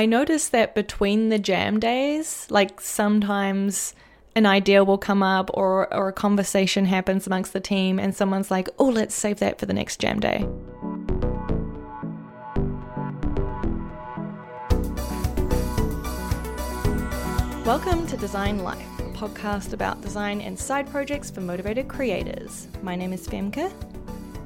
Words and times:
I 0.00 0.06
noticed 0.06 0.52
that 0.52 0.74
between 0.74 1.28
the 1.28 1.38
jam 1.38 1.78
days, 1.78 2.46
like 2.48 2.80
sometimes 2.80 3.94
an 4.34 4.46
idea 4.46 4.82
will 4.82 4.96
come 4.96 5.22
up 5.22 5.50
or, 5.52 5.92
or 5.92 6.08
a 6.08 6.12
conversation 6.14 6.86
happens 6.86 7.26
amongst 7.26 7.52
the 7.52 7.60
team 7.60 7.98
and 7.98 8.16
someone's 8.16 8.50
like, 8.50 8.70
oh, 8.78 8.86
let's 8.88 9.14
save 9.14 9.40
that 9.40 9.58
for 9.58 9.66
the 9.66 9.74
next 9.74 10.00
jam 10.00 10.18
day. 10.18 10.46
Welcome 17.66 18.06
to 18.06 18.16
Design 18.16 18.60
Life, 18.60 19.00
a 19.00 19.02
podcast 19.12 19.74
about 19.74 20.00
design 20.00 20.40
and 20.40 20.58
side 20.58 20.90
projects 20.90 21.30
for 21.30 21.42
motivated 21.42 21.88
creators. 21.88 22.68
My 22.82 22.96
name 22.96 23.12
is 23.12 23.28
Femke. 23.28 23.70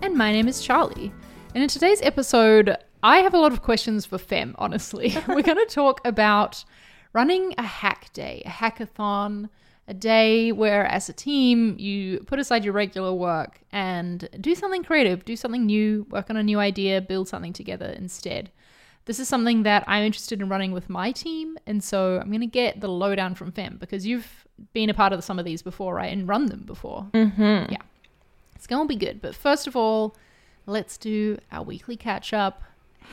And 0.03 0.17
my 0.17 0.33
name 0.33 0.49
is 0.49 0.67
Charli. 0.67 1.13
And 1.55 1.63
in 1.63 1.69
today's 1.69 2.03
episode, 2.03 2.77
I 3.05 3.19
have 3.19 3.35
a 3.35 3.39
lot 3.39 3.53
of 3.53 3.61
questions 3.61 4.07
for 4.07 4.17
Fem, 4.17 4.55
honestly. 4.59 5.15
We're 5.29 5.43
going 5.43 5.59
to 5.59 5.67
talk 5.69 6.01
about 6.07 6.65
running 7.13 7.55
a 7.59 7.63
hack 7.63 8.11
day, 8.15 8.43
a 8.47 8.49
hackathon, 8.49 9.51
a 9.87 9.93
day 9.93 10.53
where, 10.53 10.87
as 10.87 11.11
a 11.11 11.13
team, 11.13 11.77
you 11.79 12.21
put 12.21 12.39
aside 12.39 12.65
your 12.65 12.73
regular 12.73 13.13
work 13.13 13.61
and 13.71 14.27
do 14.41 14.55
something 14.55 14.83
creative, 14.83 15.27
do 15.27 15.37
something 15.37 15.67
new, 15.67 16.07
work 16.09 16.31
on 16.31 16.39
a 16.39 16.43
new 16.43 16.59
idea, 16.59 17.03
build 17.03 17.29
something 17.29 17.53
together 17.53 17.89
instead. 17.89 18.51
This 19.05 19.21
is 19.21 19.29
something 19.29 19.65
that 19.65 19.85
I'm 19.87 20.05
interested 20.05 20.41
in 20.41 20.49
running 20.49 20.73
with 20.73 20.89
my 20.89 21.13
team. 21.13 21.59
And 21.67 21.85
so 21.85 22.19
I'm 22.19 22.29
going 22.29 22.41
to 22.41 22.47
get 22.47 22.81
the 22.81 22.89
lowdown 22.89 23.35
from 23.35 23.53
Fem 23.53 23.77
because 23.77 24.07
you've 24.07 24.47
been 24.73 24.89
a 24.89 24.95
part 24.95 25.13
of 25.13 25.23
some 25.23 25.39
of 25.39 25.45
these 25.45 25.61
before, 25.61 25.95
right? 25.95 26.11
And 26.11 26.27
run 26.27 26.47
them 26.47 26.63
before. 26.63 27.07
Mm-hmm. 27.13 27.71
Yeah. 27.71 27.83
It's 28.55 28.67
going 28.67 28.89
to 28.89 28.89
be 28.89 28.97
good. 28.97 29.21
But 29.21 29.35
first 29.35 29.67
of 29.67 29.77
all, 29.77 30.17
let's 30.65 30.97
do 30.97 31.37
our 31.53 31.63
weekly 31.63 31.99
catch 31.99 32.33
up. 32.33 32.63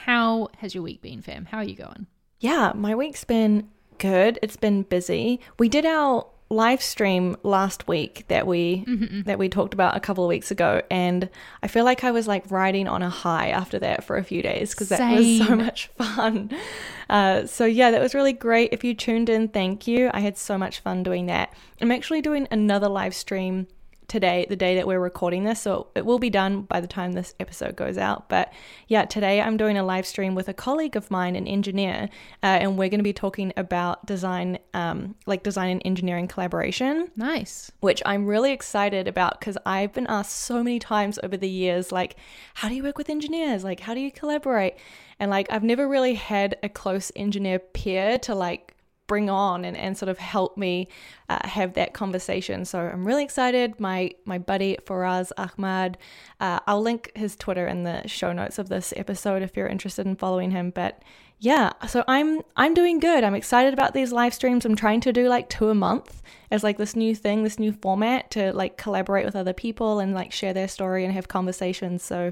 How 0.06 0.50
has 0.58 0.74
your 0.74 0.84
week 0.84 1.02
been, 1.02 1.22
fam? 1.22 1.46
How 1.46 1.58
are 1.60 1.64
you 1.64 1.76
going? 1.76 2.08
Yeah, 2.40 2.72
my 2.76 2.96
week's 2.96 3.24
been 3.24 3.70
good. 3.98 4.40
It's 4.42 4.58
been 4.58 4.84
busy. 4.84 5.40
We 5.60 5.70
did 5.70 5.86
our 5.86 6.26
live 6.50 6.82
stream 6.82 7.38
last 7.44 7.88
week 7.88 8.26
that 8.28 8.46
we 8.46 8.84
Mm-hmm. 8.86 9.22
that 9.22 9.40
we 9.40 9.48
talked 9.48 9.74
about 9.74 9.96
a 9.96 10.02
couple 10.02 10.26
of 10.26 10.28
weeks 10.28 10.52
ago 10.52 10.82
and 10.92 11.30
I 11.64 11.68
feel 11.70 11.86
like 11.86 12.04
I 12.04 12.12
was 12.12 12.28
like 12.28 12.50
riding 12.52 12.90
on 12.90 13.02
a 13.02 13.10
high 13.10 13.52
after 13.52 13.80
that 13.80 14.04
for 14.04 14.18
a 14.18 14.24
few 14.24 14.42
days 14.42 14.72
because 14.72 14.90
that 14.90 15.16
was 15.16 15.38
so 15.48 15.56
much 15.56 15.88
fun. 15.98 16.50
Uh, 17.10 17.46
so 17.46 17.64
yeah, 17.64 17.92
that 17.92 18.02
was 18.02 18.14
really 18.14 18.34
great. 18.34 18.74
If 18.74 18.84
you 18.84 18.94
tuned 18.94 19.30
in, 19.30 19.48
thank 19.48 19.88
you. 19.88 20.10
I 20.14 20.20
had 20.20 20.38
so 20.38 20.58
much 20.58 20.82
fun 20.82 21.04
doing 21.04 21.28
that. 21.28 21.54
I'm 21.80 21.92
actually 21.92 22.22
doing 22.22 22.50
another 22.52 22.90
live 22.90 23.16
stream 23.16 23.68
today, 24.12 24.46
the 24.50 24.58
day 24.58 24.76
that 24.76 24.86
we're 24.86 25.00
recording 25.00 25.46
this. 25.46 25.62
So 25.62 25.88
it 25.96 26.06
will 26.06 26.20
be 26.20 26.30
done 26.30 26.64
by 26.64 26.82
the 26.82 26.88
time 26.88 27.14
this 27.14 27.34
episode 27.40 27.78
goes 27.78 27.98
out. 27.98 28.28
But 28.28 28.52
yeah, 28.90 29.06
today 29.06 29.40
I'm 29.40 29.56
doing 29.56 29.78
a 29.78 29.86
live 29.86 30.06
stream 30.06 30.36
with 30.36 30.50
a 30.50 30.54
colleague 30.54 30.98
of 30.98 31.10
mine, 31.10 31.38
an 31.38 31.48
engineer, 31.48 32.10
uh, 32.44 32.60
and 32.60 32.78
we're 32.78 32.90
going 32.90 33.00
to 33.00 33.06
be 33.06 33.14
talking 33.14 33.54
about 33.56 34.06
design, 34.06 34.60
um, 34.74 35.16
like 35.26 35.44
design 35.44 35.70
and 35.70 35.82
engineering 35.86 36.28
collaboration 36.28 37.10
Nice. 37.16 37.72
which 37.80 38.02
I'm 38.06 38.26
really 38.26 38.52
excited 38.52 39.08
about 39.08 39.40
because 39.40 39.58
I've 39.66 39.94
been 39.94 40.08
asked 40.08 40.36
so 40.36 40.62
many 40.62 40.78
times 40.78 41.18
over 41.24 41.38
the 41.38 41.48
years, 41.48 41.94
like, 41.94 42.18
how 42.56 42.68
do 42.68 42.76
you 42.76 42.84
work 42.84 42.98
with 42.98 43.10
engineers? 43.10 43.64
Like, 43.64 43.80
how 43.80 43.94
do 43.94 44.02
you 44.02 44.12
collaborate? 44.12 44.76
And 45.22 45.32
like, 45.32 45.48
I've 45.50 45.64
never 45.64 45.88
really 45.88 46.16
had 46.16 46.58
a 46.64 46.68
close 46.68 47.14
engineer 47.16 47.60
peer 47.60 48.20
to 48.20 48.36
like 48.36 48.76
bring 49.12 49.30
on 49.30 49.66
and, 49.66 49.76
and 49.76 49.98
sort 49.98 50.08
of 50.08 50.18
help 50.20 50.56
me 50.56 50.88
uh, 51.28 51.46
have 51.46 51.74
that 51.74 51.94
conversation. 51.94 52.64
So 52.64 52.80
I'm 52.80 53.06
really 53.06 53.26
excited. 53.26 53.78
My 53.78 54.12
my 54.24 54.38
buddy 54.38 54.78
Faraz 54.86 55.34
Ahmad, 55.38 55.98
uh, 56.40 56.60
I'll 56.66 56.82
link 56.82 57.12
his 57.14 57.36
Twitter 57.36 57.68
in 57.68 57.84
the 57.84 58.08
show 58.08 58.32
notes 58.32 58.58
of 58.58 58.70
this 58.70 58.94
episode 58.96 59.42
if 59.42 59.58
you're 59.58 59.68
interested 59.68 60.06
in 60.08 60.16
following 60.16 60.52
him. 60.52 60.70
But 60.70 61.04
yeah, 61.40 61.74
so 61.90 62.06
I'm 62.08 62.42
I'm 62.56 62.74
doing 62.74 63.00
good. 63.02 63.26
I'm 63.26 63.36
excited 63.36 63.74
about 63.74 63.94
these 63.94 64.14
live 64.14 64.34
streams. 64.34 64.64
I'm 64.64 64.78
trying 64.78 65.02
to 65.02 65.12
do 65.12 65.28
like 65.28 65.50
two 65.50 65.70
a 65.70 65.76
month 65.76 66.22
as 66.50 66.64
like 66.64 66.78
this 66.78 66.96
new 66.96 67.14
thing, 67.14 67.44
this 67.44 67.60
new 67.60 67.74
format 67.74 68.32
to 68.32 68.54
like 68.54 68.78
collaborate 68.78 69.26
with 69.26 69.36
other 69.36 69.54
people 69.54 70.00
and 70.00 70.14
like 70.14 70.32
share 70.32 70.54
their 70.54 70.70
story 70.70 71.04
and 71.04 71.14
have 71.14 71.28
conversations. 71.28 72.02
So 72.02 72.32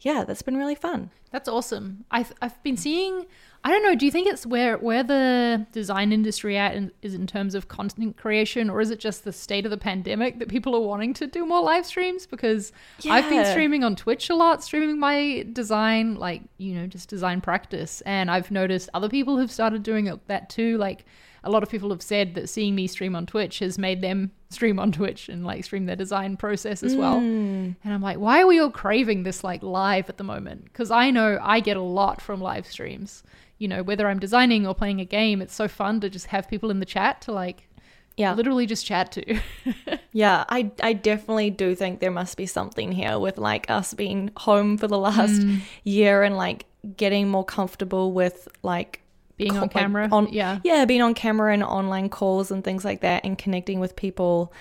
yeah, 0.00 0.24
that's 0.24 0.42
been 0.42 0.56
really 0.56 0.74
fun. 0.74 1.10
That's 1.30 1.48
awesome. 1.48 2.04
I've, 2.10 2.32
I've 2.40 2.62
been 2.62 2.76
seeing, 2.76 3.26
I 3.64 3.70
don't 3.70 3.82
know, 3.82 3.94
do 3.96 4.06
you 4.06 4.12
think 4.12 4.28
it's 4.28 4.46
where, 4.46 4.78
where 4.78 5.02
the 5.02 5.66
design 5.72 6.12
industry 6.12 6.56
at 6.56 6.74
in, 6.74 6.92
is 7.02 7.12
in 7.12 7.26
terms 7.26 7.54
of 7.54 7.66
content 7.68 8.16
creation, 8.16 8.70
or 8.70 8.80
is 8.80 8.90
it 8.90 9.00
just 9.00 9.24
the 9.24 9.32
state 9.32 9.64
of 9.64 9.70
the 9.70 9.76
pandemic 9.76 10.38
that 10.38 10.48
people 10.48 10.74
are 10.76 10.80
wanting 10.80 11.12
to 11.14 11.26
do 11.26 11.44
more 11.44 11.60
live 11.60 11.84
streams? 11.84 12.24
Because 12.24 12.72
I've 13.10 13.28
been 13.28 13.44
streaming 13.50 13.82
on 13.84 13.96
Twitch 13.96 14.30
a 14.30 14.34
lot, 14.34 14.62
streaming 14.62 14.98
my 15.00 15.44
design, 15.52 16.14
like, 16.14 16.42
you 16.58 16.74
know, 16.74 16.86
just 16.86 17.08
design 17.08 17.40
practice. 17.40 18.00
And 18.02 18.30
I've 18.30 18.50
noticed 18.50 18.88
other 18.94 19.08
people 19.08 19.38
have 19.38 19.50
started 19.50 19.82
doing 19.82 20.06
it- 20.06 20.26
that 20.28 20.48
too. 20.48 20.78
Like, 20.78 21.04
a 21.44 21.50
lot 21.50 21.62
of 21.62 21.68
people 21.70 21.90
have 21.90 22.02
said 22.02 22.34
that 22.34 22.48
seeing 22.48 22.74
me 22.74 22.86
stream 22.86 23.14
on 23.14 23.26
Twitch 23.26 23.60
has 23.60 23.78
made 23.78 24.00
them 24.02 24.30
stream 24.50 24.78
on 24.78 24.90
Twitch 24.92 25.28
and 25.28 25.44
like 25.44 25.64
stream 25.64 25.86
their 25.86 25.96
design 25.96 26.36
process 26.36 26.82
as 26.82 26.96
well. 26.96 27.16
Mm. 27.20 27.76
And 27.84 27.94
I'm 27.94 28.02
like, 28.02 28.18
why 28.18 28.40
are 28.42 28.46
we 28.46 28.58
all 28.58 28.70
craving 28.70 29.22
this 29.22 29.44
like 29.44 29.62
live 29.62 30.08
at 30.08 30.16
the 30.18 30.24
moment? 30.24 30.64
Because 30.64 30.90
I 30.90 31.10
know 31.10 31.38
I 31.42 31.60
get 31.60 31.76
a 31.76 31.82
lot 31.82 32.20
from 32.20 32.40
live 32.40 32.66
streams. 32.66 33.22
You 33.58 33.68
know, 33.68 33.82
whether 33.82 34.06
I'm 34.08 34.18
designing 34.20 34.66
or 34.66 34.74
playing 34.74 35.00
a 35.00 35.04
game, 35.04 35.42
it's 35.42 35.54
so 35.54 35.68
fun 35.68 36.00
to 36.00 36.08
just 36.10 36.26
have 36.26 36.48
people 36.48 36.70
in 36.70 36.80
the 36.80 36.86
chat 36.86 37.20
to 37.22 37.32
like 37.32 37.68
Yeah. 38.16 38.34
literally 38.34 38.66
just 38.66 38.84
chat 38.86 39.12
to. 39.12 39.40
Yeah, 40.12 40.44
I 40.48 40.72
I 40.82 40.94
definitely 40.94 41.50
do 41.50 41.74
think 41.74 42.00
there 42.00 42.10
must 42.10 42.36
be 42.36 42.46
something 42.46 42.90
here 42.92 43.18
with 43.18 43.36
like 43.38 43.70
us 43.70 43.94
being 43.94 44.30
home 44.36 44.78
for 44.78 44.88
the 44.88 44.98
last 44.98 45.40
Mm. 45.42 45.60
year 45.84 46.22
and 46.22 46.36
like 46.36 46.64
getting 46.96 47.28
more 47.28 47.44
comfortable 47.44 48.12
with 48.12 48.48
like 48.62 49.02
Being 49.38 49.52
co- 49.52 49.56
on 49.56 49.62
like, 49.62 49.70
camera. 49.70 50.08
on- 50.12 50.32
yeah. 50.32 50.58
yeah, 50.64 50.84
being 50.84 51.00
on 51.02 51.14
camera 51.14 51.52
and 51.54 51.62
online 51.62 52.08
calls 52.10 52.50
and 52.50 52.62
things 52.62 52.84
like 52.84 53.00
that 53.00 53.24
and 53.24 53.38
connecting 53.38 53.80
with 53.80 53.96
people 53.96 54.52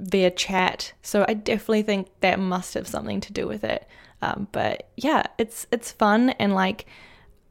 via 0.00 0.30
chat. 0.30 0.92
So 1.02 1.24
I 1.28 1.34
definitely 1.34 1.82
think 1.82 2.08
that 2.20 2.40
must 2.40 2.74
have 2.74 2.88
something 2.88 3.20
to 3.20 3.32
do 3.32 3.46
with 3.46 3.62
it. 3.64 3.86
Um, 4.22 4.48
but 4.52 4.88
yeah, 4.96 5.24
it's 5.38 5.66
it's 5.70 5.92
fun 5.92 6.30
and 6.30 6.54
like 6.54 6.86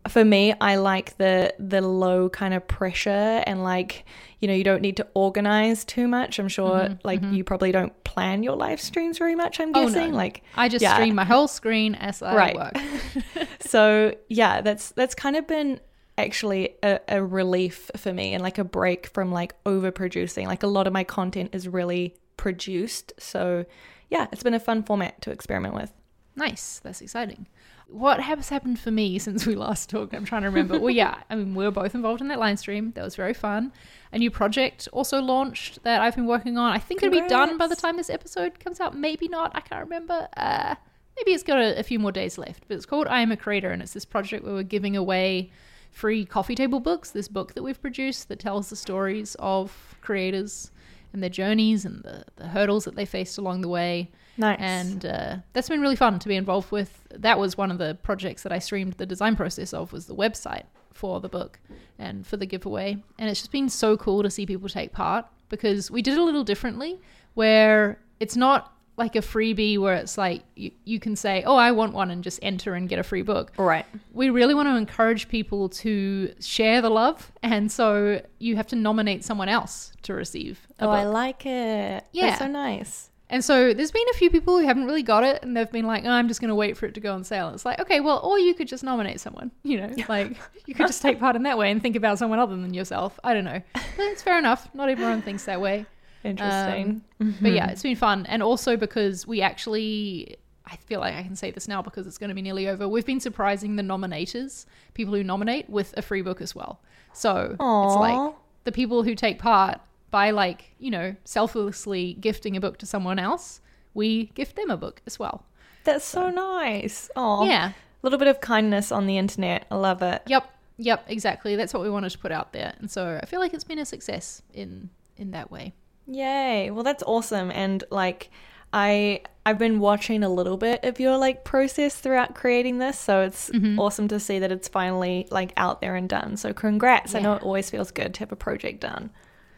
for 0.09 0.25
me, 0.25 0.53
I 0.59 0.75
like 0.75 1.15
the 1.17 1.53
the 1.59 1.79
low 1.81 2.27
kind 2.27 2.53
of 2.53 2.67
pressure 2.67 3.09
and 3.47 3.63
like 3.63 4.03
you 4.39 4.49
know 4.49 4.53
you 4.53 4.63
don't 4.65 4.81
need 4.81 4.97
to 4.97 5.07
organize 5.13 5.85
too 5.85 6.07
much. 6.09 6.39
I'm 6.39 6.49
sure 6.49 6.97
like 7.05 7.21
you 7.23 7.43
probably 7.45 7.71
don't 7.71 8.03
plan 8.03 8.43
your 8.43 8.57
live 8.57 8.81
streams 8.81 9.17
very 9.17 9.35
much. 9.35 9.59
I'm 9.61 9.69
Mm-hmm, 9.69 9.77
Oh, 9.77 9.81
no. 9.87 9.93
guessing 9.93 10.13
like 10.13 10.43
I 10.57 10.67
just 10.67 10.81
yeah. 10.81 10.95
stream 10.95 11.15
my 11.15 11.23
whole 11.23 11.47
screen 11.47 11.95
as 11.95 12.21
I 12.21 12.35
Right. 12.35 12.55
work. 12.55 13.47
so 13.61 14.13
yeah, 14.27 14.59
that's 14.61 14.89
that's 14.91 15.15
kind 15.15 15.35
of 15.37 15.47
been 15.47 15.79
actually 16.17 16.75
a, 16.83 16.99
a 17.07 17.23
relief 17.23 17.89
for 17.97 18.13
me 18.13 18.33
and 18.33 18.43
like 18.43 18.57
a 18.57 18.63
break 18.63 19.07
from 19.07 19.31
like 19.31 19.61
overproducing. 19.63 20.45
Like 20.45 20.63
a 20.63 20.67
lot 20.67 20.87
of 20.87 20.93
my 20.93 21.03
content 21.03 21.51
is 21.53 21.67
really 21.67 22.15
produced. 22.37 23.13
So 23.17 23.65
yeah, 24.09 24.27
it's 24.31 24.43
been 24.43 24.53
a 24.53 24.59
fun 24.59 24.83
format 24.83 25.21
to 25.23 25.31
experiment 25.31 25.73
with. 25.73 25.91
Nice. 26.35 26.79
That's 26.83 27.01
exciting. 27.01 27.47
What 27.87 28.19
has 28.21 28.49
happened 28.49 28.79
for 28.79 28.91
me 28.91 29.19
since 29.27 29.45
we 29.45 29.55
last 29.55 29.89
talked? 29.89 30.13
I'm 30.13 30.25
trying 30.25 30.43
to 30.43 30.49
remember. 30.49 30.79
well, 30.79 30.89
yeah, 30.89 31.17
I 31.29 31.35
mean, 31.35 31.55
we 31.55 31.63
were 31.63 31.71
both 31.71 31.95
involved 31.95 32.21
in 32.21 32.27
that 32.29 32.39
line 32.39 32.57
stream. 32.57 32.91
That 32.95 33.03
was 33.03 33.15
very 33.15 33.33
fun. 33.33 33.71
A 34.11 34.17
new 34.17 34.31
project 34.31 34.87
also 34.91 35.19
launched 35.19 35.83
that 35.83 36.01
I've 36.01 36.15
been 36.15 36.27
working 36.27 36.57
on. 36.57 36.71
I 36.71 36.79
think 36.79 37.01
it'll 37.01 37.21
be 37.21 37.27
done 37.27 37.57
by 37.57 37.67
the 37.67 37.75
time 37.75 37.97
this 37.97 38.09
episode 38.09 38.59
comes 38.59 38.79
out. 38.79 38.95
Maybe 38.95 39.27
not. 39.27 39.51
I 39.55 39.61
can't 39.61 39.83
remember. 39.83 40.27
Uh, 40.37 40.75
maybe 41.17 41.31
it's 41.31 41.43
got 41.43 41.59
a, 41.59 41.79
a 41.79 41.83
few 41.83 41.99
more 41.99 42.11
days 42.11 42.37
left. 42.37 42.65
But 42.67 42.77
it's 42.77 42.85
called 42.85 43.07
I 43.07 43.21
Am 43.21 43.31
a 43.31 43.37
Creator, 43.37 43.71
and 43.71 43.81
it's 43.81 43.93
this 43.93 44.05
project 44.05 44.43
where 44.43 44.53
we're 44.53 44.63
giving 44.63 44.95
away 44.95 45.51
free 45.93 46.25
coffee 46.25 46.55
table 46.55 46.79
books. 46.79 47.11
This 47.11 47.27
book 47.27 47.53
that 47.53 47.63
we've 47.63 47.81
produced 47.81 48.27
that 48.27 48.39
tells 48.39 48.69
the 48.69 48.75
stories 48.75 49.35
of 49.39 49.95
creators 50.01 50.71
and 51.13 51.21
their 51.21 51.29
journeys 51.29 51.85
and 51.85 52.03
the, 52.03 52.25
the 52.35 52.47
hurdles 52.47 52.85
that 52.85 52.95
they 52.95 53.05
faced 53.05 53.37
along 53.37 53.61
the 53.61 53.69
way. 53.69 54.11
Nice. 54.35 54.57
And 54.59 55.05
uh, 55.05 55.37
that's 55.53 55.69
been 55.69 55.79
really 55.79 55.95
fun 55.95 56.17
to 56.19 56.27
be 56.27 56.35
involved 56.35 56.71
with. 56.71 57.07
That 57.11 57.37
was 57.39 57.55
one 57.55 57.69
of 57.69 57.77
the 57.77 57.97
projects 58.01 58.41
that 58.43 58.51
I 58.51 58.59
streamed 58.59 58.93
the 58.93 59.05
design 59.05 59.35
process 59.35 59.73
of 59.73 59.93
was 59.93 60.07
the 60.07 60.15
website 60.15 60.63
for 60.91 61.19
the 61.19 61.29
book 61.29 61.59
and 61.99 62.25
for 62.25 62.37
the 62.37 62.47
giveaway. 62.47 62.97
And 63.19 63.29
it's 63.29 63.41
just 63.41 63.51
been 63.51 63.69
so 63.69 63.95
cool 63.95 64.23
to 64.23 64.31
see 64.31 64.47
people 64.47 64.67
take 64.67 64.91
part 64.91 65.27
because 65.49 65.91
we 65.91 66.01
did 66.01 66.15
it 66.15 66.19
a 66.19 66.23
little 66.23 66.43
differently 66.43 66.99
where 67.35 67.99
it's 68.19 68.35
not 68.35 68.72
like 68.95 69.15
a 69.15 69.19
freebie 69.21 69.77
where 69.79 69.95
it's 69.95 70.17
like 70.17 70.43
you, 70.55 70.69
you 70.85 70.99
can 70.99 71.15
say, 71.15 71.43
oh, 71.45 71.55
I 71.55 71.71
want 71.71 71.93
one 71.93 72.11
and 72.11 72.23
just 72.23 72.39
enter 72.43 72.75
and 72.75 72.87
get 72.87 72.99
a 72.99 73.03
free 73.03 73.23
book. 73.23 73.51
Right. 73.57 73.85
we 74.11 74.29
really 74.29 74.53
want 74.53 74.67
to 74.69 74.75
encourage 74.75 75.29
people 75.29 75.69
to 75.69 76.31
share 76.39 76.81
the 76.81 76.89
love 76.91 77.31
and 77.41 77.71
so 77.71 78.21
you 78.39 78.55
have 78.55 78.67
to 78.67 78.75
nominate 78.75 79.23
someone 79.23 79.49
else 79.49 79.93
to 80.03 80.13
receive 80.13 80.67
a 80.79 80.85
Oh, 80.85 80.89
I 80.89 81.05
like 81.05 81.45
it. 81.45 82.05
Yeah. 82.11 82.27
That's 82.27 82.39
so 82.39 82.47
nice. 82.47 83.09
and 83.29 83.43
so 83.43 83.73
there's 83.73 83.89
been 83.91 84.05
a 84.11 84.17
few 84.17 84.29
people 84.29 84.59
who 84.59 84.65
haven't 84.65 84.85
really 84.85 85.01
got 85.01 85.23
it 85.23 85.41
and 85.41 85.57
they've 85.57 85.71
been 85.71 85.87
like 85.87 86.03
oh, 86.05 86.09
i'm 86.11 86.27
just 86.27 86.39
going 86.41 86.49
to 86.49 86.55
wait 86.55 86.77
for 86.77 86.85
it 86.85 86.93
to 86.93 86.99
go 86.99 87.13
on 87.15 87.23
sale. 87.23 87.49
It's 87.49 87.65
like 87.65 87.79
okay 87.79 87.99
well 87.99 88.19
or 88.19 88.37
you 88.37 88.53
could 88.53 88.67
just 88.67 88.83
nominate 88.83 89.19
someone 89.19 89.49
you 89.63 89.77
know? 89.81 89.89
Like 90.07 90.37
you 90.67 90.75
could 90.75 90.85
just 90.85 91.01
take 91.01 91.19
part 91.19 91.35
in 91.35 91.43
that 91.43 91.57
way 91.57 91.71
and 91.71 91.81
think 91.81 91.95
about 91.95 92.19
someone 92.19 92.37
other 92.37 92.55
than 92.55 92.73
yourself. 92.75 93.19
I 93.23 93.33
don't 93.33 93.45
know. 93.45 93.61
But 93.73 94.05
it's 94.11 94.21
fair 94.21 94.37
enough. 94.37 94.69
Not 94.75 94.89
everyone 94.89 95.23
thinks 95.23 95.45
that 95.45 95.59
way 95.59 95.87
Interesting. 96.23 97.01
Um, 97.19 97.27
mm-hmm. 97.27 97.43
but 97.43 97.53
yeah, 97.53 97.69
it's 97.69 97.83
been 97.83 97.95
fun. 97.95 98.25
And 98.27 98.41
also 98.41 98.77
because 98.77 99.27
we 99.27 99.41
actually 99.41 100.37
I 100.65 100.77
feel 100.77 100.99
like 100.99 101.15
I 101.15 101.23
can 101.23 101.35
say 101.35 101.51
this 101.51 101.67
now 101.67 101.81
because 101.81 102.07
it's 102.07 102.17
going 102.17 102.29
to 102.29 102.35
be 102.35 102.41
nearly 102.41 102.67
over. 102.67 102.87
We've 102.87 103.05
been 103.05 103.19
surprising 103.19 103.75
the 103.75 103.83
nominators, 103.83 104.65
people 104.93 105.13
who 105.13 105.23
nominate, 105.23 105.69
with 105.69 105.93
a 105.97 106.01
free 106.01 106.21
book 106.21 106.41
as 106.41 106.55
well. 106.55 106.79
So 107.13 107.55
it's 107.59 107.95
like 107.95 108.33
the 108.63 108.71
people 108.71 109.03
who 109.03 109.13
take 109.13 109.39
part 109.39 109.79
by 110.09 110.29
like 110.29 110.75
you 110.79 110.91
know 110.91 111.15
selflessly 111.25 112.13
gifting 112.19 112.55
a 112.55 112.61
book 112.61 112.77
to 112.77 112.85
someone 112.85 113.19
else, 113.19 113.61
we 113.93 114.25
gift 114.35 114.55
them 114.55 114.69
a 114.69 114.77
book 114.77 115.01
as 115.05 115.19
well. 115.19 115.45
That's 115.83 116.05
so 116.05 116.29
nice. 116.29 117.09
Oh, 117.15 117.45
Yeah. 117.45 117.69
A 117.69 117.73
little 118.03 118.19
bit 118.19 118.27
of 118.27 118.41
kindness 118.41 118.91
on 118.91 119.05
the 119.05 119.17
internet. 119.17 119.65
I 119.71 119.75
love 119.75 120.01
it. 120.01 120.21
Yep. 120.27 120.49
Yep. 120.77 121.05
Exactly. 121.07 121.55
That's 121.55 121.73
what 121.73 121.83
we 121.83 121.89
wanted 121.89 122.11
to 122.11 122.17
put 122.17 122.31
out 122.31 122.53
there, 122.53 122.73
and 122.79 122.89
so 122.89 123.19
I 123.21 123.25
feel 123.25 123.39
like 123.39 123.53
it's 123.53 123.63
been 123.63 123.79
a 123.79 123.85
success 123.85 124.41
in 124.53 124.89
in 125.17 125.31
that 125.31 125.51
way. 125.51 125.73
Yay. 126.07 126.69
Well, 126.71 126.83
that's 126.83 127.03
awesome. 127.03 127.51
And 127.51 127.83
like, 127.89 128.29
I 128.71 129.21
I've 129.45 129.59
been 129.59 129.79
watching 129.79 130.23
a 130.23 130.29
little 130.29 130.57
bit 130.57 130.83
of 130.83 130.99
your 130.99 131.17
like 131.17 131.43
process 131.43 131.95
throughout 131.97 132.33
creating 132.33 132.79
this, 132.79 132.97
so 132.97 133.21
it's 133.21 133.49
Mm-hmm. 133.49 133.77
awesome 133.79 134.07
to 134.07 134.19
see 134.19 134.39
that 134.39 134.51
it's 134.51 134.67
finally 134.67 135.27
like 135.31 135.53
out 135.57 135.81
there 135.81 135.95
and 135.95 136.07
done. 136.09 136.37
So 136.37 136.53
congrats. 136.53 137.13
I 137.13 137.19
know 137.19 137.33
it 137.33 137.43
always 137.43 137.69
feels 137.69 137.91
good 137.91 138.13
to 138.15 138.19
have 138.21 138.31
a 138.31 138.35
project 138.37 138.79
done. 138.81 139.11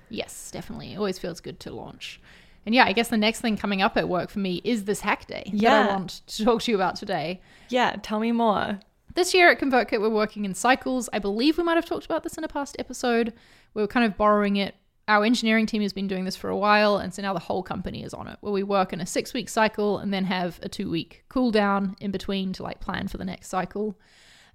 Yes, 0.09 0.51
definitely. 0.51 0.93
It 0.93 0.97
always 0.97 1.17
feels 1.19 1.39
good 1.39 1.59
to 1.61 1.71
launch. 1.73 2.19
And 2.65 2.73
yeah, 2.73 2.85
I 2.85 2.93
guess 2.93 3.09
the 3.09 3.17
next 3.17 3.41
thing 3.41 3.57
coming 3.57 3.81
up 3.83 3.95
at 3.95 4.09
work 4.09 4.29
for 4.31 4.39
me 4.39 4.59
is 4.63 4.85
this 4.85 5.01
hack 5.01 5.27
day 5.27 5.51
that 5.53 5.89
I 5.89 5.95
want 5.95 6.21
to 6.27 6.43
talk 6.43 6.63
to 6.63 6.71
you 6.71 6.75
about 6.77 6.95
today. 6.95 7.41
Yeah, 7.69 7.95
tell 8.01 8.19
me 8.19 8.31
more. 8.31 8.79
This 9.13 9.33
year 9.33 9.49
at 9.51 9.59
ConvertKit, 9.59 10.01
we're 10.01 10.09
working 10.09 10.45
in 10.45 10.53
cycles. 10.55 11.07
I 11.13 11.19
believe 11.19 11.57
we 11.57 11.63
might 11.63 11.75
have 11.75 11.85
talked 11.85 12.05
about 12.05 12.23
this 12.23 12.37
in 12.37 12.43
a 12.43 12.47
past 12.47 12.75
episode. 12.79 13.33
We 13.75 13.81
were 13.83 13.87
kind 13.87 14.05
of 14.05 14.17
borrowing 14.17 14.55
it. 14.57 14.75
Our 15.07 15.23
engineering 15.23 15.67
team 15.67 15.83
has 15.83 15.93
been 15.93 16.07
doing 16.07 16.25
this 16.25 16.35
for 16.35 16.49
a 16.49 16.57
while, 16.57 16.97
and 16.97 17.13
so 17.13 17.21
now 17.21 17.33
the 17.33 17.39
whole 17.39 17.61
company 17.61 18.03
is 18.03 18.13
on 18.13 18.27
it, 18.27 18.37
where 18.41 18.53
we 18.53 18.63
work 18.63 18.91
in 18.91 19.01
a 19.01 19.05
six 19.05 19.33
week 19.33 19.49
cycle 19.49 19.99
and 19.99 20.11
then 20.11 20.25
have 20.25 20.59
a 20.63 20.69
two 20.69 20.89
week 20.89 21.23
cool 21.29 21.51
down 21.51 21.95
in 21.99 22.09
between 22.09 22.53
to 22.53 22.63
like 22.63 22.79
plan 22.79 23.07
for 23.07 23.17
the 23.17 23.25
next 23.25 23.49
cycle. 23.49 23.99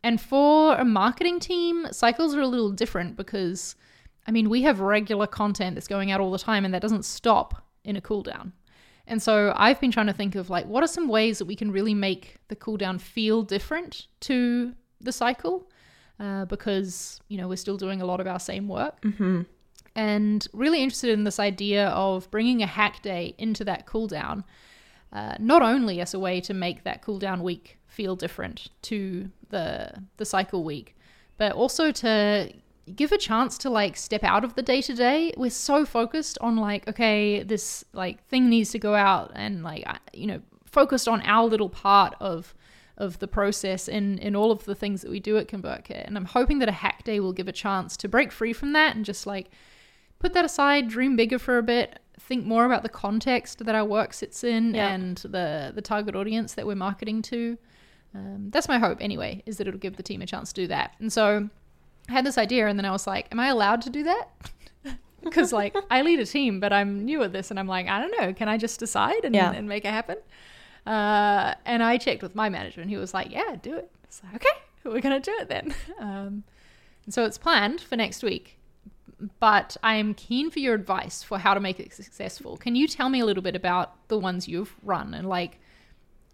And 0.02 0.20
for 0.20 0.74
a 0.76 0.84
marketing 0.84 1.38
team, 1.38 1.86
cycles 1.92 2.34
are 2.34 2.40
a 2.40 2.46
little 2.46 2.70
different 2.70 3.16
because, 3.16 3.76
I 4.26 4.32
mean, 4.32 4.48
we 4.48 4.62
have 4.62 4.80
regular 4.80 5.26
content 5.26 5.76
that's 5.76 5.86
going 5.86 6.10
out 6.10 6.20
all 6.20 6.32
the 6.32 6.38
time, 6.38 6.64
and 6.64 6.74
that 6.74 6.82
doesn't 6.82 7.04
stop 7.04 7.62
in 7.84 7.94
a 7.94 8.00
cool 8.00 8.22
down. 8.22 8.52
And 9.06 9.22
so 9.22 9.52
I've 9.56 9.80
been 9.80 9.92
trying 9.92 10.06
to 10.06 10.12
think 10.12 10.34
of 10.34 10.50
like 10.50 10.66
what 10.66 10.82
are 10.82 10.88
some 10.88 11.06
ways 11.06 11.38
that 11.38 11.44
we 11.44 11.54
can 11.54 11.70
really 11.70 11.94
make 11.94 12.38
the 12.48 12.56
cool 12.56 12.76
down 12.76 12.98
feel 12.98 13.42
different 13.42 14.08
to 14.20 14.74
the 15.00 15.12
cycle, 15.12 15.70
uh, 16.18 16.44
because 16.46 17.20
you 17.28 17.38
know 17.38 17.46
we're 17.46 17.56
still 17.56 17.76
doing 17.76 18.02
a 18.02 18.04
lot 18.04 18.20
of 18.20 18.26
our 18.26 18.40
same 18.40 18.66
work. 18.66 19.00
Mm-hmm. 19.02 19.42
And 19.94 20.46
really 20.52 20.82
interested 20.82 21.10
in 21.10 21.24
this 21.24 21.38
idea 21.40 21.88
of 21.88 22.30
bringing 22.30 22.62
a 22.62 22.66
hack 22.66 23.02
day 23.02 23.34
into 23.38 23.64
that 23.64 23.86
cooldown, 23.86 24.44
uh, 25.12 25.34
not 25.38 25.62
only 25.62 26.00
as 26.00 26.14
a 26.14 26.18
way 26.18 26.40
to 26.42 26.54
make 26.54 26.84
that 26.84 27.02
cooldown 27.02 27.42
week 27.42 27.78
feel 27.86 28.14
different 28.14 28.68
to 28.82 29.30
the 29.48 29.92
the 30.16 30.24
cycle 30.24 30.62
week, 30.62 30.96
but 31.36 31.52
also 31.52 31.90
to 31.90 32.52
give 32.94 33.12
a 33.12 33.18
chance 33.18 33.58
to 33.58 33.70
like 33.70 33.96
step 33.96 34.24
out 34.24 34.44
of 34.44 34.54
the 34.54 34.62
day 34.62 34.80
to 34.82 34.94
day. 34.94 35.32
We're 35.36 35.50
so 35.50 35.84
focused 35.84 36.38
on 36.40 36.56
like, 36.56 36.88
okay, 36.88 37.42
this 37.42 37.84
like 37.92 38.24
thing 38.28 38.48
needs 38.48 38.70
to 38.70 38.78
go 38.78 38.94
out 38.94 39.32
and 39.34 39.62
like, 39.62 39.86
you 40.12 40.26
know, 40.26 40.40
focused 40.64 41.08
on 41.08 41.20
our 41.22 41.46
little 41.46 41.68
part 41.68 42.14
of 42.20 42.54
of 42.96 43.18
the 43.18 43.28
process 43.28 43.88
in 43.88 44.18
in 44.18 44.36
all 44.36 44.52
of 44.52 44.64
the 44.64 44.74
things 44.74 45.02
that 45.02 45.10
we 45.10 45.20
do 45.20 45.36
at 45.38 45.48
ConvertKit. 45.48 46.06
And 46.06 46.16
I'm 46.16 46.26
hoping 46.26 46.58
that 46.60 46.68
a 46.68 46.72
hack 46.72 47.04
day 47.04 47.18
will 47.18 47.32
give 47.32 47.48
a 47.48 47.52
chance 47.52 47.96
to 47.98 48.08
break 48.08 48.30
free 48.30 48.52
from 48.52 48.72
that 48.74 48.94
and 48.94 49.04
just 49.04 49.26
like 49.26 49.50
put 50.20 50.32
that 50.34 50.44
aside, 50.44 50.88
dream 50.88 51.16
bigger 51.16 51.38
for 51.38 51.58
a 51.58 51.62
bit, 51.62 51.98
think 52.20 52.44
more 52.46 52.64
about 52.64 52.82
the 52.84 52.88
context 52.88 53.64
that 53.64 53.74
our 53.74 53.84
work 53.84 54.12
sits 54.12 54.44
in 54.44 54.74
Yeah. 54.74 54.88
and 54.94 55.16
the 55.18 55.72
the 55.74 55.82
target 55.82 56.14
audience 56.14 56.54
that 56.54 56.66
we're 56.66 56.76
marketing 56.76 57.22
to. 57.22 57.58
Um, 58.14 58.50
that's 58.50 58.68
my 58.68 58.78
hope 58.78 58.98
anyway, 59.00 59.42
is 59.46 59.56
that 59.58 59.66
it'll 59.66 59.80
give 59.80 59.96
the 59.96 60.02
team 60.02 60.20
a 60.22 60.26
chance 60.26 60.52
to 60.52 60.62
do 60.62 60.66
that. 60.68 60.94
And 61.00 61.12
so 61.12 61.48
I 62.08 62.12
had 62.12 62.24
this 62.26 62.38
idea, 62.38 62.66
and 62.68 62.78
then 62.78 62.84
I 62.86 62.90
was 62.92 63.06
like, 63.06 63.26
"Am 63.32 63.40
I 63.40 63.48
allowed 63.48 63.82
to 63.82 63.90
do 63.90 64.02
that?" 64.04 64.28
Because 65.22 65.52
like 65.52 65.76
I 65.90 66.00
lead 66.02 66.18
a 66.18 66.24
team, 66.26 66.60
but 66.60 66.72
I'm 66.72 67.04
new 67.04 67.22
at 67.22 67.32
this, 67.32 67.50
and 67.50 67.58
I'm 67.60 67.66
like, 67.68 67.86
I 67.88 68.00
don't 68.00 68.14
know. 68.20 68.32
Can 68.32 68.48
I 68.48 68.56
just 68.56 68.80
decide 68.80 69.22
and, 69.24 69.34
Yeah. 69.34 69.52
and 69.52 69.68
make 69.68 69.84
it 69.84 69.90
happen? 69.92 70.16
Uh, 70.86 71.54
and 71.66 71.82
I 71.82 71.98
checked 71.98 72.22
with 72.22 72.34
my 72.34 72.48
manager, 72.48 72.80
and 72.80 72.88
he 72.88 72.96
was 72.96 73.12
like, 73.12 73.30
"Yeah, 73.30 73.56
do 73.60 73.74
it." 73.76 73.90
It's 74.04 74.22
like, 74.24 74.36
okay, 74.36 74.58
we're 74.84 75.00
gonna 75.00 75.20
do 75.20 75.32
it 75.40 75.48
then. 75.48 75.74
Um, 76.00 76.44
and 77.04 77.14
so 77.14 77.24
it's 77.24 77.38
planned 77.38 77.80
for 77.80 77.96
next 77.96 78.22
week. 78.22 78.58
But 79.38 79.76
I 79.82 79.96
am 79.96 80.14
keen 80.14 80.50
for 80.50 80.60
your 80.60 80.74
advice 80.74 81.22
for 81.22 81.38
how 81.38 81.54
to 81.54 81.60
make 81.60 81.78
it 81.78 81.92
successful. 81.92 82.56
Can 82.56 82.74
you 82.74 82.88
tell 82.88 83.08
me 83.08 83.20
a 83.20 83.24
little 83.26 83.42
bit 83.42 83.54
about 83.54 84.08
the 84.08 84.18
ones 84.18 84.48
you've 84.48 84.74
run 84.82 85.12
and 85.14 85.28
like 85.28 85.60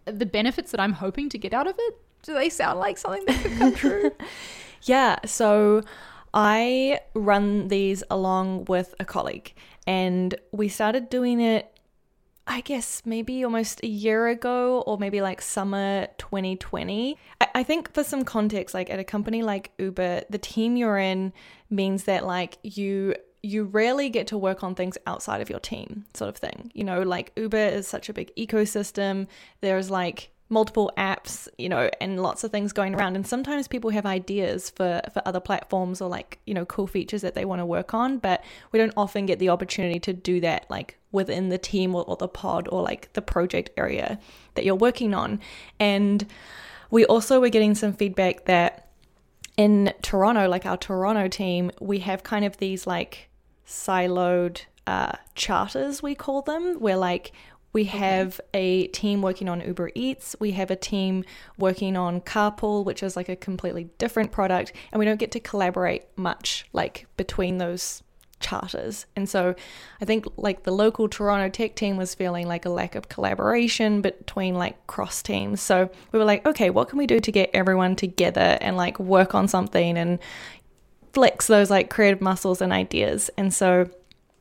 the 0.04 0.26
benefits 0.26 0.70
that 0.70 0.80
I'm 0.80 0.92
hoping 0.92 1.28
to 1.30 1.38
get 1.38 1.52
out 1.52 1.66
of 1.66 1.74
it? 1.78 1.98
Do 2.22 2.34
they 2.34 2.48
sound 2.48 2.78
like 2.78 2.98
something 2.98 3.24
that 3.26 3.42
could 3.42 3.58
come 3.58 3.74
true? 3.74 4.10
Yeah, 4.82 5.16
so 5.24 5.82
I 6.32 7.00
run 7.14 7.68
these 7.68 8.04
along 8.10 8.66
with 8.66 8.94
a 9.00 9.04
colleague, 9.04 9.52
and 9.86 10.34
we 10.52 10.68
started 10.68 11.08
doing 11.08 11.40
it, 11.40 11.75
I 12.48 12.60
guess, 12.60 13.02
maybe 13.04 13.44
almost 13.44 13.82
a 13.82 13.88
year 13.88 14.28
ago, 14.28 14.82
or 14.86 14.98
maybe 14.98 15.20
like 15.20 15.42
summer 15.42 16.06
2020. 16.18 17.18
I, 17.40 17.48
I 17.56 17.62
think 17.62 17.92
for 17.92 18.04
some 18.04 18.24
context, 18.24 18.74
like 18.74 18.88
at 18.88 18.98
a 19.00 19.04
company 19.04 19.42
like 19.42 19.72
Uber, 19.78 20.22
the 20.30 20.38
team 20.38 20.76
you're 20.76 20.98
in 20.98 21.32
means 21.70 22.04
that 22.04 22.24
like 22.24 22.58
you 22.62 23.14
you 23.42 23.64
rarely 23.64 24.08
get 24.08 24.26
to 24.28 24.38
work 24.38 24.64
on 24.64 24.74
things 24.74 24.98
outside 25.06 25.40
of 25.40 25.48
your 25.48 25.60
team 25.60 26.04
sort 26.14 26.28
of 26.28 26.36
thing 26.36 26.70
you 26.74 26.82
know 26.82 27.02
like 27.02 27.32
uber 27.36 27.56
is 27.56 27.86
such 27.86 28.08
a 28.08 28.12
big 28.12 28.34
ecosystem 28.34 29.28
there's 29.60 29.88
like 29.88 30.30
multiple 30.48 30.92
apps 30.96 31.48
you 31.58 31.68
know 31.68 31.90
and 32.00 32.22
lots 32.22 32.44
of 32.44 32.50
things 32.50 32.72
going 32.72 32.94
around. 32.94 33.16
And 33.16 33.26
sometimes 33.26 33.68
people 33.68 33.90
have 33.90 34.06
ideas 34.06 34.70
for 34.70 35.00
for 35.12 35.22
other 35.26 35.40
platforms 35.40 36.00
or 36.00 36.08
like 36.08 36.38
you 36.46 36.54
know 36.54 36.64
cool 36.64 36.86
features 36.86 37.22
that 37.22 37.34
they 37.34 37.44
want 37.44 37.60
to 37.60 37.66
work 37.66 37.94
on 37.94 38.18
but 38.18 38.44
we 38.72 38.78
don't 38.78 38.92
often 38.96 39.26
get 39.26 39.38
the 39.38 39.48
opportunity 39.48 39.98
to 40.00 40.12
do 40.12 40.40
that 40.40 40.66
like 40.70 40.98
within 41.12 41.48
the 41.48 41.58
team 41.58 41.94
or, 41.94 42.04
or 42.04 42.16
the 42.16 42.28
pod 42.28 42.68
or 42.70 42.82
like 42.82 43.12
the 43.14 43.22
project 43.22 43.70
area 43.76 44.20
that 44.54 44.64
you're 44.64 44.76
working 44.76 45.14
on. 45.14 45.40
And 45.80 46.26
we 46.90 47.04
also 47.06 47.40
were 47.40 47.48
getting 47.48 47.74
some 47.74 47.92
feedback 47.92 48.44
that 48.44 48.88
in 49.56 49.92
Toronto, 50.02 50.48
like 50.48 50.66
our 50.66 50.76
Toronto 50.76 51.28
team, 51.28 51.70
we 51.80 52.00
have 52.00 52.22
kind 52.22 52.44
of 52.44 52.58
these 52.58 52.86
like 52.86 53.28
siloed 53.66 54.60
uh, 54.86 55.12
charters, 55.34 56.02
we 56.02 56.14
call 56.14 56.42
them, 56.42 56.78
where 56.78 56.96
like 56.96 57.32
we 57.76 57.84
have 57.84 58.40
a 58.54 58.86
team 58.86 59.20
working 59.20 59.50
on 59.50 59.60
Uber 59.60 59.90
Eats, 59.94 60.34
we 60.40 60.52
have 60.52 60.70
a 60.70 60.76
team 60.76 61.22
working 61.58 61.94
on 61.94 62.22
Carpool, 62.22 62.86
which 62.86 63.02
is 63.02 63.16
like 63.16 63.28
a 63.28 63.36
completely 63.36 63.90
different 63.98 64.32
product, 64.32 64.72
and 64.90 64.98
we 64.98 65.04
don't 65.04 65.20
get 65.20 65.30
to 65.32 65.40
collaborate 65.40 66.04
much 66.16 66.64
like 66.72 67.06
between 67.18 67.58
those 67.58 68.02
charters. 68.40 69.04
And 69.14 69.28
so 69.28 69.54
I 70.00 70.06
think 70.06 70.24
like 70.38 70.62
the 70.62 70.70
local 70.70 71.06
Toronto 71.06 71.50
tech 71.50 71.74
team 71.74 71.98
was 71.98 72.14
feeling 72.14 72.48
like 72.48 72.64
a 72.64 72.70
lack 72.70 72.94
of 72.94 73.10
collaboration 73.10 74.00
between 74.00 74.54
like 74.54 74.86
cross 74.86 75.22
teams. 75.22 75.60
So 75.60 75.90
we 76.12 76.18
were 76.18 76.24
like, 76.24 76.46
okay, 76.46 76.70
what 76.70 76.88
can 76.88 76.98
we 76.98 77.06
do 77.06 77.20
to 77.20 77.30
get 77.30 77.50
everyone 77.52 77.94
together 77.94 78.56
and 78.62 78.78
like 78.78 78.98
work 78.98 79.34
on 79.34 79.48
something 79.48 79.98
and 79.98 80.18
flex 81.12 81.46
those 81.46 81.68
like 81.68 81.90
creative 81.90 82.22
muscles 82.22 82.62
and 82.62 82.72
ideas. 82.72 83.28
And 83.36 83.52
so 83.52 83.90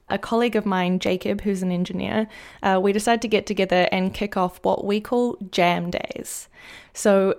a 0.09 0.17
colleague 0.17 0.55
of 0.55 0.65
mine, 0.65 0.99
Jacob, 0.99 1.41
who's 1.41 1.63
an 1.63 1.71
engineer, 1.71 2.27
uh, 2.61 2.79
we 2.81 2.93
decided 2.93 3.21
to 3.23 3.27
get 3.27 3.45
together 3.45 3.87
and 3.91 4.13
kick 4.13 4.37
off 4.37 4.59
what 4.63 4.85
we 4.85 5.01
call 5.01 5.37
jam 5.51 5.89
days. 5.89 6.47
So 6.93 7.35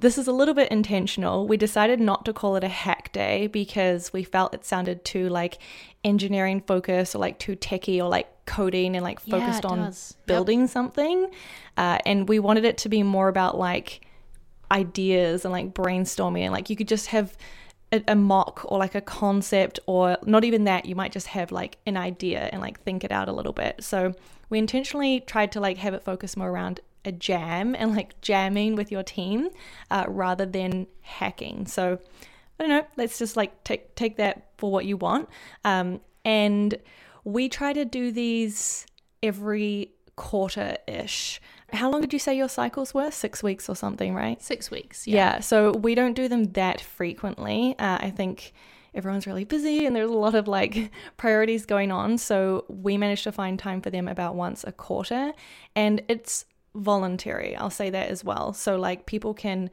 this 0.00 0.16
is 0.16 0.28
a 0.28 0.32
little 0.32 0.54
bit 0.54 0.70
intentional. 0.70 1.48
We 1.48 1.56
decided 1.56 1.98
not 1.98 2.24
to 2.26 2.32
call 2.32 2.54
it 2.54 2.62
a 2.62 2.68
hack 2.68 3.12
day 3.12 3.48
because 3.48 4.12
we 4.12 4.22
felt 4.22 4.54
it 4.54 4.64
sounded 4.64 5.04
too 5.04 5.28
like 5.28 5.58
engineering 6.04 6.62
focused 6.66 7.16
or 7.16 7.18
like 7.18 7.38
too 7.40 7.56
techy 7.56 8.00
or 8.00 8.08
like 8.08 8.28
coding 8.46 8.94
and 8.94 9.02
like 9.02 9.18
focused 9.18 9.60
it 9.60 9.64
on 9.64 9.78
does. 9.78 10.16
Yep. 10.20 10.26
building 10.26 10.66
something. 10.68 11.30
Uh, 11.76 11.98
and 12.06 12.28
we 12.28 12.38
wanted 12.38 12.64
it 12.64 12.78
to 12.78 12.88
be 12.88 13.02
more 13.02 13.28
about 13.28 13.58
like 13.58 14.06
ideas 14.70 15.44
and 15.44 15.50
like 15.50 15.74
brainstorming 15.74 16.42
and 16.42 16.52
like 16.52 16.70
you 16.70 16.76
could 16.76 16.88
just 16.88 17.08
have 17.08 17.36
a, 17.92 18.02
a 18.08 18.14
mock 18.14 18.64
or 18.66 18.78
like 18.78 18.94
a 18.94 19.00
concept 19.00 19.80
or 19.86 20.16
not 20.24 20.44
even 20.44 20.64
that 20.64 20.86
you 20.86 20.94
might 20.94 21.12
just 21.12 21.28
have 21.28 21.52
like 21.52 21.78
an 21.86 21.96
idea 21.96 22.48
and 22.52 22.60
like 22.60 22.80
think 22.82 23.04
it 23.04 23.12
out 23.12 23.28
a 23.28 23.32
little 23.32 23.52
bit 23.52 23.82
so 23.82 24.12
we 24.50 24.58
intentionally 24.58 25.20
tried 25.20 25.52
to 25.52 25.60
like 25.60 25.78
have 25.78 25.94
it 25.94 26.02
focus 26.02 26.36
more 26.36 26.50
around 26.50 26.80
a 27.04 27.12
jam 27.12 27.74
and 27.78 27.94
like 27.94 28.20
jamming 28.20 28.74
with 28.74 28.90
your 28.92 29.02
team 29.02 29.48
uh, 29.90 30.04
rather 30.08 30.44
than 30.44 30.86
hacking 31.02 31.66
so 31.66 31.98
I 32.58 32.64
don't 32.64 32.70
know. 32.70 32.86
Let's 32.96 33.18
just 33.18 33.36
like 33.36 33.62
take 33.64 33.94
take 33.94 34.16
that 34.16 34.50
for 34.58 34.70
what 34.70 34.84
you 34.84 34.96
want. 34.96 35.28
Um, 35.64 36.00
and 36.24 36.74
we 37.24 37.48
try 37.48 37.72
to 37.72 37.84
do 37.84 38.10
these 38.10 38.86
every 39.22 39.92
quarter 40.16 40.76
ish. 40.86 41.40
How 41.72 41.90
long 41.90 42.00
did 42.00 42.12
you 42.12 42.18
say 42.18 42.36
your 42.36 42.48
cycles 42.48 42.94
were? 42.94 43.10
Six 43.10 43.42
weeks 43.42 43.68
or 43.68 43.76
something, 43.76 44.14
right? 44.14 44.42
Six 44.42 44.70
weeks. 44.70 45.06
Yeah. 45.06 45.40
so 45.40 45.72
we 45.72 45.94
don't 45.94 46.14
do 46.14 46.28
them 46.28 46.44
that 46.52 46.80
frequently. 46.80 47.74
Uh, 47.78 47.98
I 48.00 48.10
think 48.10 48.52
everyone's 48.94 49.26
really 49.26 49.44
busy 49.44 49.84
and 49.84 49.94
there's 49.94 50.10
a 50.10 50.14
lot 50.14 50.34
of 50.34 50.48
like 50.48 50.90
priorities 51.16 51.66
going 51.66 51.92
on. 51.92 52.18
So 52.18 52.64
we 52.68 52.96
managed 52.96 53.24
to 53.24 53.32
find 53.32 53.58
time 53.58 53.80
for 53.80 53.90
them 53.90 54.08
about 54.08 54.34
once 54.34 54.64
a 54.64 54.72
quarter. 54.72 55.32
And 55.76 56.02
it's 56.08 56.46
voluntary. 56.74 57.54
I'll 57.54 57.70
say 57.70 57.90
that 57.90 58.08
as 58.08 58.24
well. 58.24 58.52
So 58.52 58.76
like 58.76 59.06
people 59.06 59.34
can 59.34 59.70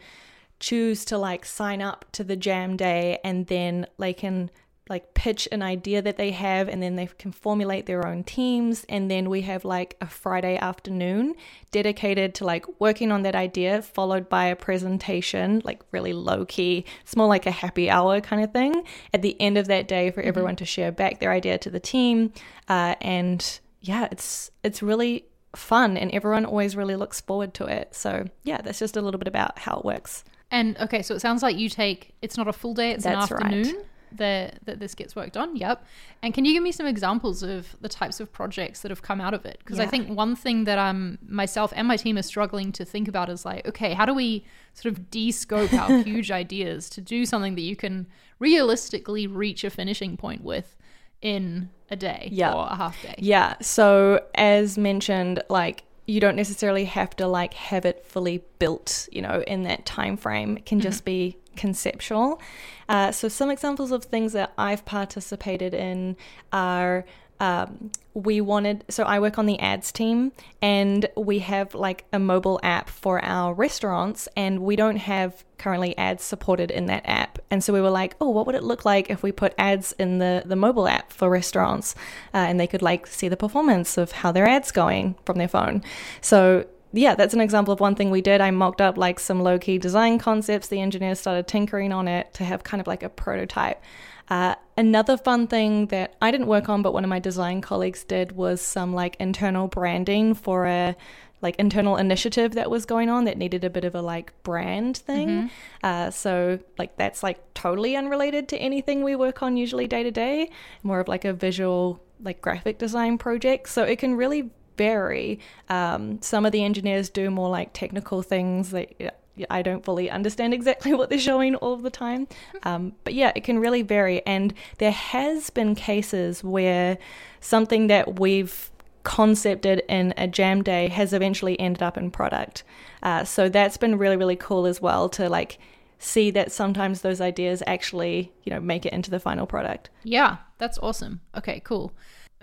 choose 0.60 1.06
to 1.06 1.18
like 1.18 1.46
sign 1.46 1.82
up 1.82 2.06
to 2.14 2.24
the 2.24 2.36
jam 2.36 2.78
day 2.78 3.20
and 3.24 3.48
then 3.48 3.88
they 4.00 4.14
can 4.14 4.50
like 4.88 5.16
pitch 5.16 5.48
an 5.52 5.64
idea 5.64 6.00
that 6.02 6.18
they 6.18 6.30
have 6.32 6.70
and 6.70 6.82
then 6.82 6.96
they 6.96 7.08
can 7.18 7.32
formulate 7.32 7.88
their 7.88 8.06
own 8.06 8.24
teams. 8.24 8.86
And 8.88 9.10
then 9.10 9.30
we 9.30 9.42
have 9.42 9.66
like 9.66 9.98
a 10.00 10.06
Friday 10.06 10.58
afternoon 10.58 11.34
dedicated 11.72 12.36
to 12.36 12.46
like 12.46 12.66
working 12.80 13.12
on 13.12 13.24
that 13.24 13.36
idea 13.36 13.82
followed 13.82 14.30
by 14.30 14.46
a 14.46 14.56
presentation 14.56 15.62
like 15.66 15.82
really 15.92 16.14
low 16.14 16.46
key 16.46 16.86
it's 17.02 17.16
more 17.16 17.28
like 17.28 17.46
a 17.46 17.52
happy 17.52 17.90
hour 17.90 18.22
kind 18.22 18.44
of 18.44 18.54
thing. 18.54 18.84
At 19.12 19.24
the 19.24 19.40
end 19.42 19.58
of 19.58 19.68
that 19.68 19.88
day 19.88 20.12
for 20.12 20.22
mm-hmm. 20.22 20.30
everyone 20.30 20.56
to 20.58 20.66
share 20.66 20.92
back 20.92 21.20
their 21.20 21.32
idea 21.32 21.58
to 21.60 21.70
the 21.72 21.80
team. 21.80 22.32
Uh, 22.68 22.96
and 23.02 23.60
yeah 23.82 24.08
it's 24.12 24.52
it's 24.64 24.84
really 24.84 25.26
fun 25.56 25.98
and 25.98 26.12
everyone 26.12 26.46
always 26.46 26.76
really 26.76 26.96
looks 26.96 27.22
forward 27.22 27.56
to 27.56 27.66
it. 27.66 27.96
So 27.96 28.28
yeah 28.44 28.62
that's 28.62 28.78
just 28.78 28.98
a 28.98 29.02
little 29.02 29.18
bit 29.18 29.28
about 29.28 29.58
how 29.58 29.80
it 29.80 29.86
works. 29.86 30.24
And 30.52 30.78
okay 30.78 31.02
so 31.02 31.16
it 31.16 31.22
sounds 31.22 31.42
like 31.42 31.58
you 31.58 31.70
take 31.70 32.14
it's 32.22 32.38
not 32.38 32.48
a 32.48 32.54
full 32.54 32.76
day 32.76 32.92
it's 32.92 33.04
that's 33.04 33.32
an 33.32 33.38
afternoon? 33.38 33.76
right 33.78 33.86
that 34.12 34.60
that 34.66 34.80
this 34.80 34.96
gets 34.96 35.16
worked 35.16 35.38
on. 35.38 35.56
Yep. 35.56 35.86
And 36.22 36.34
can 36.34 36.46
you 36.46 36.54
give 36.54 36.64
me 36.64 36.72
some 36.72 36.86
examples 36.86 37.44
of 37.44 37.76
the 37.82 37.90
types 37.90 38.20
of 38.20 38.32
projects 38.32 38.82
that 38.82 38.92
have 38.92 39.02
come 39.02 39.22
out 39.22 39.34
of 39.34 39.46
it? 39.46 39.60
Because 39.60 39.78
yeah. 39.78 39.84
I 39.84 39.88
think 39.88 40.10
one 40.10 40.36
thing 40.36 40.64
that 40.66 40.78
um 40.78 41.18
myself 41.28 41.74
and 41.76 41.88
my 41.88 41.98
team 41.98 42.18
are 42.18 42.24
struggling 42.24 42.72
to 42.74 42.86
think 42.86 43.08
about 43.08 43.30
is 43.30 43.46
like, 43.46 43.68
okay, 43.68 43.94
how 43.94 44.06
do 44.06 44.14
we 44.14 44.46
sort 44.74 44.94
of 44.94 45.10
de-scope 45.10 45.74
our 45.74 46.00
huge 46.04 46.32
ideas 46.32 46.90
to 46.92 47.02
do 47.02 47.26
something 47.26 47.56
that 47.56 47.62
you 47.62 47.76
can 47.76 48.08
realistically 48.40 49.28
reach 49.28 49.64
a 49.64 49.70
finishing 49.70 50.18
point 50.18 50.44
with 50.44 50.76
in 51.22 51.70
a 51.90 51.96
day 51.96 52.30
yeah. 52.32 52.54
or 52.54 52.68
a 52.68 52.76
half 52.76 53.02
day? 53.02 53.16
Yeah. 53.18 53.56
So 53.62 54.24
as 54.36 54.78
mentioned, 54.78 55.44
like 55.50 55.84
you 56.06 56.20
don't 56.20 56.36
necessarily 56.36 56.86
have 56.86 57.16
to 57.16 57.28
like 57.28 57.54
have 57.54 57.86
it 57.86 58.06
fully 58.06 58.44
built, 58.60 59.10
you 59.12 59.22
know, 59.22 59.44
in 59.48 59.64
that 59.64 59.86
time 59.86 60.18
frame. 60.18 60.58
It 60.58 60.66
can 60.66 60.78
mm-hmm. 60.78 60.84
just 60.84 61.06
be 61.06 61.38
conceptual. 61.56 62.42
Uh, 62.88 63.12
so, 63.12 63.28
some 63.28 63.50
examples 63.50 63.92
of 63.92 64.06
things 64.06 64.34
that 64.34 64.54
I've 64.58 64.86
participated 64.86 65.74
in 65.74 66.16
are 66.54 67.06
um, 67.40 67.92
we 68.14 68.40
wanted 68.40 68.84
so 68.88 69.04
i 69.04 69.20
work 69.20 69.38
on 69.38 69.46
the 69.46 69.60
ads 69.60 69.92
team 69.92 70.32
and 70.62 71.08
we 71.18 71.40
have 71.40 71.76
like 71.76 72.06
a 72.14 72.20
mobile 72.20 72.60
app 72.64 72.90
for 72.90 73.24
our 73.24 73.54
restaurants 73.54 74.28
and 74.38 74.60
we 74.60 74.76
don't 74.76 74.96
have 74.96 75.44
currently 75.58 75.98
ads 75.98 76.24
supported 76.24 76.72
in 76.72 76.86
that 76.86 77.04
app 77.06 77.40
and 77.52 77.62
so 77.62 77.74
we 77.74 77.82
were 77.82 77.90
like 77.90 78.16
oh 78.22 78.30
what 78.30 78.46
would 78.46 78.56
it 78.56 78.64
look 78.64 78.86
like 78.86 79.10
if 79.10 79.22
we 79.22 79.34
put 79.34 79.54
ads 79.58 79.92
in 79.94 80.20
the 80.20 80.44
the 80.46 80.56
mobile 80.56 80.88
app 80.88 81.12
for 81.12 81.30
restaurants 81.30 81.94
uh, 82.34 82.38
and 82.38 82.58
they 82.58 82.68
could 82.68 82.82
like 82.82 83.06
see 83.06 83.28
the 83.28 83.38
performance 83.38 83.98
of 83.98 84.12
how 84.12 84.32
their 84.32 84.48
ads 84.48 84.72
going 84.72 85.16
from 85.26 85.38
their 85.38 85.50
phone 85.50 85.84
so 86.22 86.66
yeah, 86.98 87.14
that's 87.14 87.34
an 87.34 87.42
example 87.42 87.74
of 87.74 87.82
one 87.82 87.96
thing 87.96 88.10
we 88.10 88.22
did. 88.22 88.40
I 88.40 88.52
mocked 88.52 88.80
up 88.80 88.98
like 88.98 89.20
some 89.20 89.42
low 89.42 89.60
key 89.60 89.78
design 89.78 90.18
concepts. 90.18 90.68
The 90.68 90.80
engineers 90.80 91.20
started 91.20 91.46
tinkering 91.48 91.92
on 91.92 92.08
it 92.08 92.34
to 92.36 92.46
have 92.46 92.64
kind 92.64 92.80
of 92.80 92.88
like 92.88 93.04
a 93.04 93.10
prototype. 93.10 93.82
Uh, 94.30 94.56
another 94.78 95.18
fun 95.18 95.48
thing 95.48 95.88
that 95.88 96.16
I 96.22 96.32
didn't 96.32 96.48
work 96.48 96.70
on, 96.70 96.82
but 96.82 96.94
one 96.94 97.04
of 97.04 97.10
my 97.10 97.20
design 97.20 97.62
colleagues 97.62 98.04
did, 98.04 98.32
was 98.32 98.62
some 98.62 98.94
like 98.94 99.16
internal 99.20 99.68
branding 99.68 100.34
for 100.34 100.66
a 100.66 100.96
like 101.42 101.56
internal 101.58 101.98
initiative 101.98 102.54
that 102.54 102.72
was 102.72 102.86
going 102.86 103.10
on 103.10 103.26
that 103.26 103.38
needed 103.38 103.64
a 103.64 103.70
bit 103.70 103.84
of 103.84 103.94
a 103.94 104.02
like 104.02 104.32
brand 104.42 104.98
thing. 104.98 105.28
Mm-hmm. 105.30 105.48
Uh, 105.84 106.10
so 106.10 106.60
like 106.80 106.98
that's 106.98 107.22
like 107.22 107.54
totally 107.54 107.96
unrelated 107.96 108.48
to 108.50 108.58
anything 108.58 109.04
we 109.04 109.16
work 109.16 109.44
on 109.44 109.56
usually 109.56 109.86
day 109.86 110.02
to 110.02 110.12
day. 110.12 110.50
More 110.82 111.00
of 111.00 111.08
like 111.08 111.24
a 111.24 111.34
visual 111.34 112.02
like 112.24 112.42
graphic 112.42 112.80
design 112.80 113.18
project. 113.18 113.70
So 113.70 113.84
it 113.84 114.00
can 114.00 114.16
really 114.16 114.50
vary. 114.78 115.40
Um, 115.70 116.22
some 116.22 116.46
of 116.46 116.52
the 116.52 116.64
engineers 116.64 117.10
do 117.10 117.30
more 117.30 117.50
like 117.50 117.74
technical 117.74 118.22
things 118.24 118.72
that 118.72 119.22
I 119.50 119.62
don't 119.62 119.84
fully 119.84 120.10
understand 120.10 120.54
exactly 120.54 120.94
what 120.96 121.10
they're 121.10 121.20
showing 121.20 121.56
all 121.56 121.74
of 121.74 121.82
the 121.82 121.90
time. 121.90 122.28
Um, 122.64 122.94
but 123.04 123.14
yeah, 123.14 123.32
it 123.36 123.44
can 123.44 123.60
really 123.60 123.82
vary. 123.82 124.26
And 124.26 124.54
there 124.78 124.92
has 124.92 125.50
been 125.50 125.76
cases 125.76 126.44
where 126.44 126.98
something 127.40 127.88
that 127.88 128.20
we've 128.20 128.72
concepted 129.04 129.84
in 129.88 130.14
a 130.18 130.28
jam 130.28 130.64
day 130.64 130.88
has 130.90 131.14
eventually 131.14 131.60
ended 131.60 131.84
up 131.84 131.98
in 131.98 132.12
product. 132.12 132.64
Uh, 133.04 133.24
so 133.24 133.48
that's 133.48 133.78
been 133.78 133.98
really, 133.98 134.18
really 134.18 134.36
cool 134.36 134.66
as 134.66 134.82
well 134.82 135.08
to 135.10 135.30
like 135.30 135.60
see 136.00 136.32
that 136.32 136.52
sometimes 136.52 137.02
those 137.02 137.22
ideas 137.22 137.64
actually, 137.68 138.34
you 138.44 138.52
know, 138.52 138.60
make 138.60 138.86
it 138.86 138.94
into 138.94 139.12
the 139.12 139.20
final 139.20 139.46
product. 139.46 139.90
Yeah, 140.04 140.38
that's 140.58 140.78
awesome. 140.80 141.22
Okay, 141.38 141.62
cool. 141.64 141.94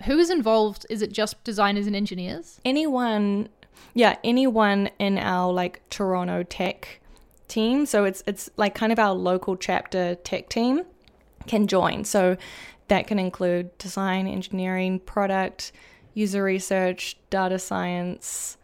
Who 0.05 0.17
is 0.17 0.29
involved? 0.29 0.85
Is 0.89 1.01
it 1.01 1.11
just 1.11 1.43
designers 1.43 1.85
and 1.85 1.95
engineers? 1.95 2.59
Anyone, 2.65 3.49
yeah, 3.93 4.17
anyone 4.23 4.89
in 4.99 5.17
our 5.17 5.51
like 5.51 5.81
Toronto 5.89 6.43
tech 6.43 6.99
team. 7.47 7.85
So 7.85 8.05
it's 8.05 8.23
it's 8.25 8.49
like 8.57 8.75
kind 8.75 8.91
of 8.91 8.99
our 8.99 9.13
local 9.13 9.55
chapter 9.55 10.15
tech 10.15 10.49
team 10.49 10.83
can 11.47 11.67
join. 11.67 12.03
So 12.05 12.37
that 12.87 13.07
can 13.07 13.19
include 13.19 13.77
design, 13.77 14.27
engineering, 14.27 14.99
product, 14.99 15.71
user 16.13 16.43
research, 16.43 17.17
data 17.29 17.59
science. 17.59 18.57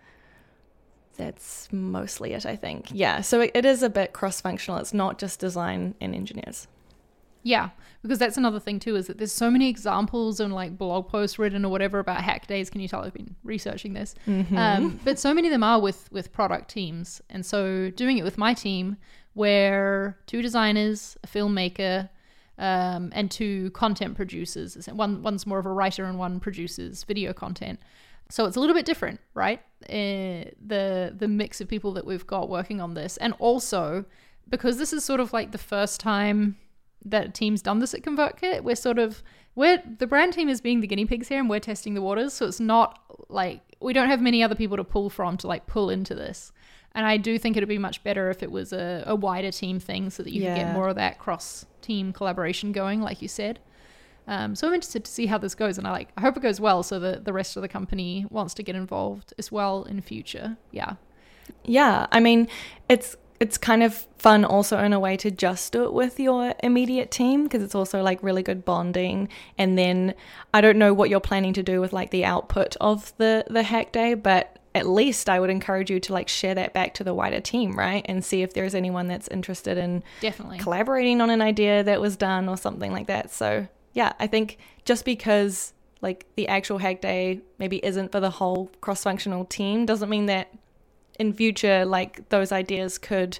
That's 1.17 1.67
mostly 1.71 2.33
it, 2.33 2.45
I 2.45 2.55
think. 2.55 2.87
Yeah, 2.91 3.21
so 3.21 3.41
it, 3.41 3.51
it 3.53 3.65
is 3.65 3.83
a 3.83 3.89
bit 3.89 4.13
cross 4.13 4.39
functional. 4.39 4.79
It's 4.79 4.93
not 4.93 5.19
just 5.19 5.39
design 5.39 5.95
and 5.99 6.15
engineers. 6.15 6.67
Yeah, 7.49 7.69
because 8.03 8.19
that's 8.19 8.37
another 8.37 8.59
thing 8.59 8.79
too 8.79 8.95
is 8.95 9.07
that 9.07 9.17
there's 9.17 9.31
so 9.31 9.49
many 9.49 9.69
examples 9.69 10.39
and 10.39 10.53
like 10.53 10.77
blog 10.77 11.07
posts 11.07 11.39
written 11.39 11.65
or 11.65 11.69
whatever 11.69 11.97
about 11.97 12.21
hack 12.21 12.45
days. 12.45 12.69
Can 12.69 12.79
you 12.79 12.87
tell 12.87 13.01
I've 13.01 13.15
been 13.15 13.35
researching 13.43 13.93
this? 13.93 14.13
Mm-hmm. 14.27 14.55
Um, 14.55 14.99
but 15.03 15.17
so 15.17 15.33
many 15.33 15.47
of 15.47 15.51
them 15.51 15.63
are 15.63 15.81
with 15.81 16.11
with 16.11 16.31
product 16.31 16.69
teams, 16.69 17.23
and 17.27 17.43
so 17.43 17.89
doing 17.89 18.19
it 18.19 18.23
with 18.23 18.37
my 18.37 18.53
team, 18.53 18.97
where 19.33 20.15
two 20.27 20.43
designers, 20.43 21.17
a 21.23 21.27
filmmaker, 21.27 22.09
um, 22.59 23.09
and 23.15 23.31
two 23.31 23.71
content 23.71 24.15
producers. 24.15 24.85
One 24.85 25.23
one's 25.23 25.47
more 25.47 25.57
of 25.57 25.65
a 25.65 25.71
writer 25.71 26.05
and 26.05 26.19
one 26.19 26.39
produces 26.39 27.03
video 27.03 27.33
content. 27.33 27.79
So 28.29 28.45
it's 28.45 28.57
a 28.57 28.59
little 28.59 28.75
bit 28.75 28.85
different, 28.85 29.21
right? 29.33 29.59
Uh, 29.89 30.53
the 30.63 31.15
the 31.17 31.27
mix 31.27 31.61
of 31.61 31.67
people 31.67 31.93
that 31.93 32.05
we've 32.05 32.27
got 32.27 32.47
working 32.47 32.79
on 32.79 32.93
this, 32.93 33.17
and 33.17 33.33
also 33.39 34.05
because 34.47 34.77
this 34.77 34.93
is 34.93 35.03
sort 35.03 35.19
of 35.19 35.33
like 35.33 35.51
the 35.51 35.57
first 35.57 35.99
time 35.99 36.55
that 37.05 37.33
team's 37.33 37.61
done 37.61 37.79
this 37.79 37.93
at 37.93 38.01
ConvertKit. 38.01 38.63
We're 38.63 38.75
sort 38.75 38.99
of 38.99 39.23
we're 39.55 39.81
the 39.97 40.07
brand 40.07 40.33
team 40.33 40.49
is 40.49 40.61
being 40.61 40.81
the 40.81 40.87
guinea 40.87 41.05
pigs 41.05 41.27
here 41.27 41.39
and 41.39 41.49
we're 41.49 41.59
testing 41.59 41.93
the 41.93 42.01
waters. 42.01 42.33
So 42.33 42.45
it's 42.45 42.59
not 42.59 42.99
like 43.29 43.61
we 43.79 43.93
don't 43.93 44.09
have 44.09 44.21
many 44.21 44.43
other 44.43 44.55
people 44.55 44.77
to 44.77 44.83
pull 44.83 45.09
from 45.09 45.37
to 45.37 45.47
like 45.47 45.67
pull 45.67 45.89
into 45.89 46.15
this. 46.15 46.51
And 46.95 47.05
I 47.05 47.17
do 47.17 47.37
think 47.37 47.55
it'd 47.55 47.69
be 47.69 47.77
much 47.77 48.03
better 48.03 48.29
if 48.29 48.41
it 48.41 48.51
was 48.51 48.73
a, 48.73 49.03
a 49.05 49.15
wider 49.15 49.51
team 49.51 49.79
thing 49.79 50.09
so 50.09 50.23
that 50.23 50.33
you 50.33 50.41
yeah. 50.41 50.55
could 50.55 50.63
get 50.63 50.73
more 50.73 50.89
of 50.89 50.95
that 50.95 51.19
cross 51.19 51.65
team 51.81 52.11
collaboration 52.11 52.71
going, 52.71 53.01
like 53.01 53.21
you 53.21 53.27
said. 53.27 53.59
Um, 54.27 54.55
so 54.55 54.67
I'm 54.67 54.73
interested 54.73 55.05
to 55.05 55.11
see 55.11 55.25
how 55.25 55.37
this 55.39 55.55
goes, 55.55 55.77
and 55.77 55.87
I 55.87 55.91
like 55.91 56.09
I 56.15 56.21
hope 56.21 56.37
it 56.37 56.43
goes 56.43 56.59
well, 56.59 56.83
so 56.83 56.99
that 56.99 57.25
the 57.25 57.33
rest 57.33 57.55
of 57.57 57.61
the 57.61 57.67
company 57.67 58.27
wants 58.29 58.53
to 58.55 58.63
get 58.63 58.75
involved 58.75 59.33
as 59.39 59.51
well 59.51 59.83
in 59.83 60.01
future. 60.01 60.57
Yeah, 60.71 60.95
yeah. 61.63 62.05
I 62.11 62.19
mean, 62.19 62.47
it's 62.87 63.17
it's 63.39 63.57
kind 63.57 63.83
of 63.83 64.05
fun 64.17 64.43
also 64.43 64.77
in 64.79 64.91
a 64.91 64.99
way 64.99 65.15
to 65.15 65.31
just 65.31 65.71
do 65.71 65.83
it 65.85 65.93
with 65.93 66.19
your 66.19 66.53
immediate 66.61 67.09
team 67.09 67.43
because 67.43 67.63
it's 67.63 67.75
also 67.75 68.01
like 68.01 68.21
really 68.21 68.43
good 68.43 68.65
bonding. 68.65 69.29
And 69.57 69.77
then 69.77 70.13
i 70.53 70.61
don't 70.61 70.77
know 70.77 70.93
what 70.93 71.09
you're 71.09 71.19
planning 71.19 71.53
to 71.53 71.63
do 71.63 71.79
with 71.79 71.93
like 71.93 72.11
the 72.11 72.25
output 72.25 72.75
of 72.81 73.13
the 73.17 73.45
the 73.49 73.63
hack 73.63 73.91
day 73.91 74.13
but 74.13 74.57
at 74.75 74.87
least 74.87 75.29
i 75.29 75.39
would 75.39 75.49
encourage 75.49 75.89
you 75.89 75.99
to 75.99 76.13
like 76.13 76.27
share 76.27 76.55
that 76.55 76.73
back 76.73 76.93
to 76.95 77.03
the 77.03 77.13
wider 77.13 77.39
team 77.39 77.77
right? 77.77 78.05
And 78.09 78.23
see 78.23 78.41
if 78.41 78.53
there's 78.53 78.75
anyone 78.75 79.07
that's 79.07 79.27
interested 79.29 79.77
in 79.77 80.03
definitely. 80.21 80.59
collaborating 80.59 81.21
on 81.21 81.29
an 81.29 81.41
idea 81.41 81.83
that 81.83 82.01
was 82.01 82.17
done 82.17 82.49
or 82.49 82.57
something 82.57 82.91
like 82.91 83.07
that. 83.07 83.31
So 83.31 83.67
yeah 83.93 84.13
i 84.19 84.27
think 84.27 84.57
just 84.85 85.05
because 85.05 85.73
like 86.01 86.25
the 86.35 86.47
actual 86.47 86.77
hack 86.77 87.01
day 87.01 87.41
maybe 87.57 87.83
isn't 87.83 88.11
for 88.11 88.19
the 88.19 88.29
whole 88.29 88.69
cross-functional 88.81 89.45
team 89.45 89.85
doesn't 89.85 90.09
mean 90.09 90.27
that 90.27 90.49
in 91.19 91.33
future, 91.33 91.85
like 91.85 92.29
those 92.29 92.51
ideas 92.51 92.97
could 92.97 93.39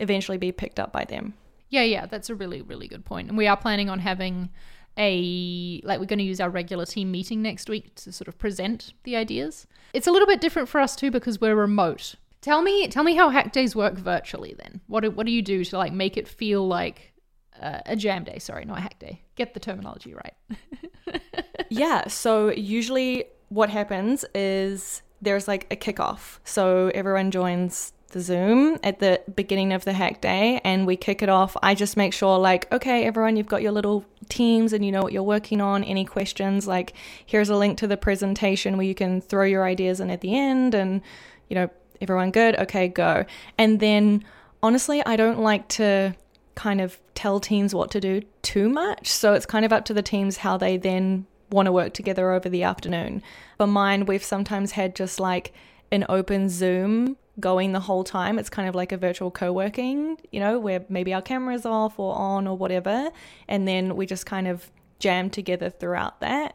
eventually 0.00 0.38
be 0.38 0.52
picked 0.52 0.78
up 0.78 0.92
by 0.92 1.04
them. 1.04 1.34
Yeah, 1.70 1.82
yeah, 1.82 2.06
that's 2.06 2.28
a 2.28 2.34
really, 2.34 2.60
really 2.62 2.88
good 2.88 3.04
point. 3.04 3.28
And 3.28 3.38
we 3.38 3.46
are 3.46 3.56
planning 3.56 3.88
on 3.88 4.00
having 4.00 4.50
a 4.98 5.80
like 5.84 6.00
we're 6.00 6.06
going 6.06 6.18
to 6.18 6.24
use 6.24 6.40
our 6.40 6.50
regular 6.50 6.84
team 6.84 7.12
meeting 7.12 7.40
next 7.40 7.70
week 7.70 7.94
to 7.94 8.12
sort 8.12 8.26
of 8.26 8.36
present 8.38 8.92
the 9.04 9.14
ideas. 9.14 9.66
It's 9.92 10.08
a 10.08 10.10
little 10.10 10.26
bit 10.26 10.40
different 10.40 10.68
for 10.68 10.80
us 10.80 10.96
too 10.96 11.10
because 11.10 11.40
we're 11.40 11.54
remote. 11.54 12.16
Tell 12.40 12.62
me, 12.62 12.88
tell 12.88 13.04
me 13.04 13.14
how 13.14 13.28
hack 13.28 13.52
days 13.52 13.76
work 13.76 13.94
virtually. 13.94 14.54
Then, 14.58 14.80
what 14.86 15.00
do, 15.00 15.10
what 15.10 15.26
do 15.26 15.32
you 15.32 15.42
do 15.42 15.64
to 15.64 15.78
like 15.78 15.92
make 15.92 16.16
it 16.16 16.26
feel 16.26 16.66
like 16.66 17.12
uh, 17.60 17.80
a 17.86 17.94
jam 17.94 18.24
day? 18.24 18.38
Sorry, 18.38 18.64
not 18.64 18.78
a 18.78 18.80
hack 18.80 18.98
day. 18.98 19.22
Get 19.36 19.54
the 19.54 19.60
terminology 19.60 20.14
right. 20.14 21.22
yeah. 21.68 22.08
So 22.08 22.50
usually, 22.50 23.26
what 23.50 23.68
happens 23.68 24.24
is 24.34 25.02
there's 25.22 25.46
like 25.48 25.66
a 25.70 25.76
kickoff. 25.76 26.38
So 26.44 26.90
everyone 26.94 27.30
joins 27.30 27.92
the 28.12 28.20
Zoom 28.20 28.78
at 28.82 28.98
the 28.98 29.20
beginning 29.34 29.72
of 29.72 29.84
the 29.84 29.92
hack 29.92 30.20
day 30.20 30.60
and 30.64 30.86
we 30.86 30.96
kick 30.96 31.22
it 31.22 31.28
off. 31.28 31.56
I 31.62 31.74
just 31.74 31.96
make 31.96 32.12
sure, 32.12 32.38
like, 32.38 32.70
okay, 32.72 33.04
everyone, 33.04 33.36
you've 33.36 33.46
got 33.46 33.62
your 33.62 33.72
little 33.72 34.04
teams 34.28 34.72
and 34.72 34.84
you 34.84 34.92
know 34.92 35.02
what 35.02 35.12
you're 35.12 35.22
working 35.22 35.60
on. 35.60 35.84
Any 35.84 36.04
questions? 36.04 36.66
Like, 36.66 36.92
here's 37.24 37.48
a 37.48 37.56
link 37.56 37.78
to 37.78 37.86
the 37.86 37.96
presentation 37.96 38.76
where 38.76 38.86
you 38.86 38.94
can 38.94 39.20
throw 39.20 39.44
your 39.44 39.64
ideas 39.64 40.00
in 40.00 40.10
at 40.10 40.20
the 40.20 40.36
end. 40.36 40.74
And, 40.74 41.02
you 41.48 41.54
know, 41.54 41.70
everyone 42.00 42.30
good? 42.30 42.56
Okay, 42.58 42.88
go. 42.88 43.24
And 43.58 43.78
then 43.80 44.24
honestly, 44.62 45.04
I 45.06 45.16
don't 45.16 45.40
like 45.40 45.68
to 45.68 46.14
kind 46.54 46.80
of 46.80 46.98
tell 47.14 47.40
teams 47.40 47.74
what 47.74 47.90
to 47.92 48.00
do 48.00 48.22
too 48.42 48.68
much. 48.68 49.08
So 49.08 49.34
it's 49.34 49.46
kind 49.46 49.64
of 49.64 49.72
up 49.72 49.84
to 49.86 49.94
the 49.94 50.02
teams 50.02 50.38
how 50.38 50.56
they 50.56 50.76
then 50.76 51.26
want 51.50 51.66
to 51.66 51.72
work 51.72 51.92
together 51.92 52.32
over 52.32 52.48
the 52.48 52.62
afternoon. 52.62 53.22
For 53.56 53.66
mine, 53.66 54.06
we've 54.06 54.24
sometimes 54.24 54.72
had 54.72 54.94
just 54.94 55.20
like 55.20 55.52
an 55.92 56.04
open 56.08 56.48
Zoom 56.48 57.16
going 57.38 57.72
the 57.72 57.80
whole 57.80 58.04
time. 58.04 58.38
It's 58.38 58.50
kind 58.50 58.68
of 58.68 58.74
like 58.74 58.92
a 58.92 58.96
virtual 58.96 59.30
co 59.30 59.52
working, 59.52 60.18
you 60.30 60.40
know, 60.40 60.58
where 60.58 60.84
maybe 60.88 61.12
our 61.12 61.22
camera's 61.22 61.66
off 61.66 61.98
or 61.98 62.14
on 62.14 62.46
or 62.46 62.56
whatever. 62.56 63.10
And 63.48 63.66
then 63.66 63.96
we 63.96 64.06
just 64.06 64.26
kind 64.26 64.46
of 64.46 64.70
jam 64.98 65.30
together 65.30 65.70
throughout 65.70 66.20
that. 66.20 66.54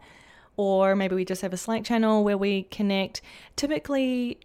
Or 0.58 0.96
maybe 0.96 1.16
we 1.16 1.26
just 1.26 1.42
have 1.42 1.52
a 1.52 1.58
Slack 1.58 1.84
channel 1.84 2.24
where 2.24 2.38
we 2.38 2.64
connect. 2.64 3.22
Typically, 3.58 4.40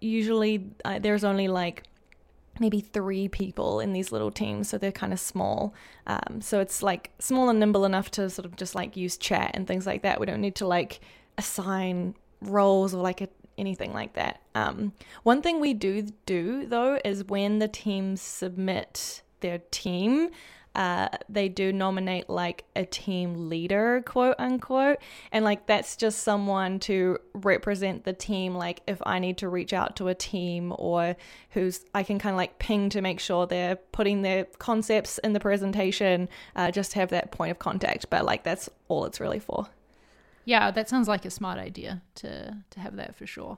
usually 0.00 0.70
uh, 0.84 0.98
there's 0.98 1.24
only 1.24 1.48
like 1.48 1.82
maybe 2.60 2.80
three 2.80 3.28
people 3.28 3.80
in 3.80 3.92
these 3.92 4.12
little 4.12 4.30
teams, 4.30 4.68
so 4.68 4.78
they're 4.78 4.92
kind 4.92 5.12
of 5.12 5.20
small. 5.20 5.74
Um, 6.06 6.40
so 6.40 6.60
it's 6.60 6.82
like 6.82 7.10
small 7.18 7.48
and 7.48 7.58
nimble 7.58 7.84
enough 7.84 8.10
to 8.12 8.30
sort 8.30 8.46
of 8.46 8.56
just 8.56 8.74
like 8.74 8.96
use 8.96 9.16
chat 9.16 9.50
and 9.54 9.66
things 9.66 9.86
like 9.86 10.02
that. 10.02 10.20
We 10.20 10.26
don't 10.26 10.40
need 10.40 10.56
to 10.56 10.66
like 10.66 11.00
assign 11.38 12.14
roles 12.40 12.94
or 12.94 13.02
like 13.02 13.20
a, 13.20 13.28
anything 13.58 13.92
like 13.92 14.14
that. 14.14 14.40
Um, 14.54 14.92
one 15.22 15.42
thing 15.42 15.60
we 15.60 15.74
do 15.74 16.08
do 16.24 16.66
though 16.66 16.98
is 17.04 17.24
when 17.24 17.58
the 17.58 17.68
teams 17.68 18.20
submit 18.20 19.22
their 19.40 19.58
team, 19.70 20.30
uh, 20.76 21.08
they 21.26 21.48
do 21.48 21.72
nominate 21.72 22.28
like 22.28 22.66
a 22.76 22.84
team 22.84 23.48
leader, 23.48 24.02
quote 24.04 24.36
unquote. 24.38 24.98
And 25.32 25.42
like 25.42 25.66
that's 25.66 25.96
just 25.96 26.18
someone 26.18 26.78
to 26.80 27.18
represent 27.32 28.04
the 28.04 28.12
team. 28.12 28.54
Like 28.54 28.82
if 28.86 29.00
I 29.06 29.18
need 29.18 29.38
to 29.38 29.48
reach 29.48 29.72
out 29.72 29.96
to 29.96 30.08
a 30.08 30.14
team 30.14 30.74
or 30.76 31.16
who's, 31.50 31.80
I 31.94 32.02
can 32.02 32.18
kind 32.18 32.34
of 32.34 32.36
like 32.36 32.58
ping 32.58 32.90
to 32.90 33.00
make 33.00 33.20
sure 33.20 33.46
they're 33.46 33.76
putting 33.76 34.20
their 34.20 34.44
concepts 34.58 35.16
in 35.18 35.32
the 35.32 35.40
presentation, 35.40 36.28
uh, 36.54 36.70
just 36.70 36.92
to 36.92 36.98
have 36.98 37.08
that 37.08 37.32
point 37.32 37.52
of 37.52 37.58
contact. 37.58 38.10
But 38.10 38.26
like 38.26 38.44
that's 38.44 38.68
all 38.88 39.06
it's 39.06 39.18
really 39.18 39.40
for. 39.40 39.68
Yeah, 40.44 40.70
that 40.70 40.90
sounds 40.90 41.08
like 41.08 41.24
a 41.24 41.30
smart 41.30 41.58
idea 41.58 42.02
to 42.16 42.54
to 42.68 42.80
have 42.80 42.96
that 42.96 43.16
for 43.16 43.26
sure. 43.26 43.56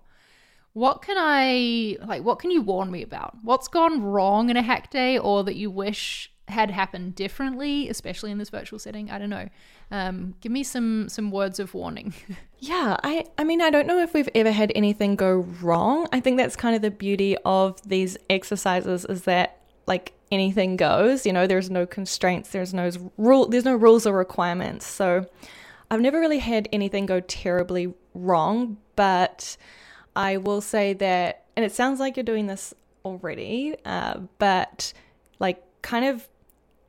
What 0.73 1.03
can 1.03 1.17
I 1.19 1.97
like 2.07 2.23
what 2.23 2.39
can 2.39 2.53
you 2.53 2.63
warn 2.63 2.93
me 2.93 3.03
about? 3.03 3.39
What's 3.43 3.67
gone 3.67 4.03
wrong 4.03 4.51
in 4.51 4.57
a 4.57 4.63
hack 4.63 4.93
day 4.93 5.19
or 5.19 5.43
that 5.43 5.57
you 5.57 5.69
wish 5.69 6.31
had 6.49 6.71
happened 6.71 7.15
differently, 7.15 7.89
especially 7.89 8.31
in 8.31 8.39
this 8.39 8.51
virtual 8.51 8.79
setting? 8.79 9.11
I 9.11 9.19
don't 9.19 9.31
know. 9.31 9.49
Um, 9.91 10.35
give 10.41 10.53
me 10.53 10.65
some 10.65 11.09
some 11.09 11.31
words 11.31 11.59
of 11.59 11.75
warning. 11.75 12.15
yeah, 12.59 12.97
I 13.03 13.25
I 13.37 13.45
mean 13.45 13.61
I 13.61 13.71
don't 13.71 13.87
know 13.87 13.99
if 13.99 14.15
we've 14.15 14.29
ever 14.35 14.53
had 14.53 14.73
anything 14.75 15.17
go 15.17 15.47
wrong. 15.63 16.09
I 16.13 16.21
think 16.21 16.37
that's 16.37 16.57
kind 16.57 16.77
of 16.77 16.83
the 16.83 16.91
beauty 16.91 17.37
of 17.45 17.81
these 17.89 18.17
exercises 18.29 19.05
is 19.05 19.23
that 19.23 19.61
like 19.87 20.13
anything 20.31 20.77
goes. 20.77 21.27
You 21.27 21.33
know, 21.33 21.47
there's 21.47 21.71
no 21.71 21.87
constraints. 21.87 22.51
There's 22.51 22.75
no 22.75 22.91
rule. 23.17 23.49
There's 23.49 23.65
no 23.65 23.77
rules 23.77 24.07
or 24.07 24.17
requirements. 24.17 24.87
So 24.87 25.27
I've 25.91 26.01
never 26.01 26.21
really 26.21 26.39
had 26.39 26.69
anything 26.73 27.07
go 27.07 27.21
terribly 27.21 27.95
wrong, 28.15 28.77
but 28.95 29.57
I 30.15 30.37
will 30.37 30.61
say 30.61 30.93
that, 30.95 31.45
and 31.57 31.65
it 31.65 31.73
sounds 31.73 31.99
like 31.99 32.17
you're 32.17 32.25
doing 32.25 32.47
this 32.47 32.75
already, 33.05 33.75
uh, 33.85 34.21
but 34.39 34.93
like 35.39 35.63
kind 35.83 36.05
of 36.05 36.29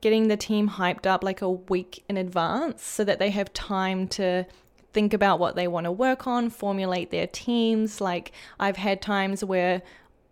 getting 0.00 0.28
the 0.28 0.36
team 0.36 0.70
hyped 0.70 1.06
up 1.06 1.22
like 1.22 1.42
a 1.42 1.50
week 1.50 2.04
in 2.08 2.16
advance 2.16 2.82
so 2.82 3.04
that 3.04 3.18
they 3.18 3.30
have 3.30 3.52
time 3.52 4.08
to 4.08 4.46
think 4.92 5.14
about 5.14 5.38
what 5.38 5.56
they 5.56 5.68
want 5.68 5.84
to 5.84 5.92
work 5.92 6.26
on, 6.26 6.50
formulate 6.50 7.10
their 7.10 7.26
teams. 7.26 8.00
Like 8.00 8.32
I've 8.58 8.76
had 8.76 9.00
times 9.02 9.44
where 9.44 9.82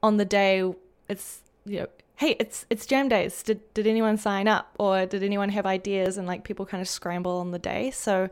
on 0.02 0.16
the 0.16 0.24
day 0.24 0.72
it's 1.08 1.40
you 1.64 1.80
know, 1.80 1.86
hey, 2.16 2.36
it's 2.40 2.66
it's 2.70 2.86
jam 2.86 3.08
days. 3.08 3.42
Did 3.42 3.60
did 3.74 3.86
anyone 3.86 4.16
sign 4.16 4.48
up 4.48 4.74
or 4.78 5.06
did 5.06 5.22
anyone 5.22 5.50
have 5.50 5.66
ideas 5.66 6.18
and 6.18 6.26
like 6.26 6.44
people 6.44 6.66
kind 6.66 6.80
of 6.80 6.88
scramble 6.88 7.38
on 7.38 7.50
the 7.50 7.58
day. 7.58 7.90
So 7.90 8.28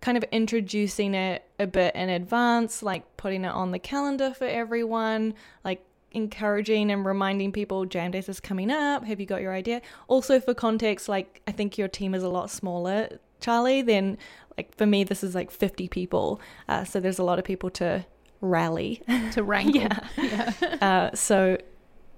kind 0.00 0.18
of 0.18 0.24
introducing 0.30 1.14
it 1.14 1.44
a 1.58 1.66
bit 1.66 1.94
in 1.94 2.10
advance, 2.10 2.82
like 2.82 3.16
putting 3.16 3.44
it 3.44 3.50
on 3.50 3.70
the 3.70 3.78
calendar 3.78 4.32
for 4.34 4.46
everyone, 4.46 5.34
like 5.64 5.82
encouraging 6.16 6.90
and 6.90 7.04
reminding 7.04 7.52
people 7.52 7.84
jam 7.84 8.10
days 8.10 8.28
is 8.28 8.40
coming 8.40 8.70
up 8.70 9.04
have 9.04 9.20
you 9.20 9.26
got 9.26 9.42
your 9.42 9.52
idea? 9.52 9.82
Also 10.08 10.40
for 10.40 10.54
context 10.54 11.08
like 11.08 11.42
i 11.46 11.52
think 11.52 11.76
your 11.76 11.88
team 11.88 12.14
is 12.14 12.22
a 12.22 12.28
lot 12.28 12.50
smaller 12.50 13.08
Charli 13.40 13.84
then 13.84 14.16
like 14.56 14.74
for 14.74 14.86
me 14.86 15.04
this 15.04 15.22
is 15.22 15.34
like 15.34 15.50
50 15.50 15.88
people 15.88 16.40
uh, 16.68 16.84
so 16.84 17.00
there's 17.00 17.18
a 17.18 17.22
lot 17.22 17.38
of 17.38 17.44
people 17.44 17.70
to 17.70 18.04
rally. 18.40 19.02
To 19.32 19.42
wrangle. 19.50 19.82
Yeah, 19.82 19.98
yeah. 20.16 20.52
uh, 20.80 21.14
so 21.14 21.58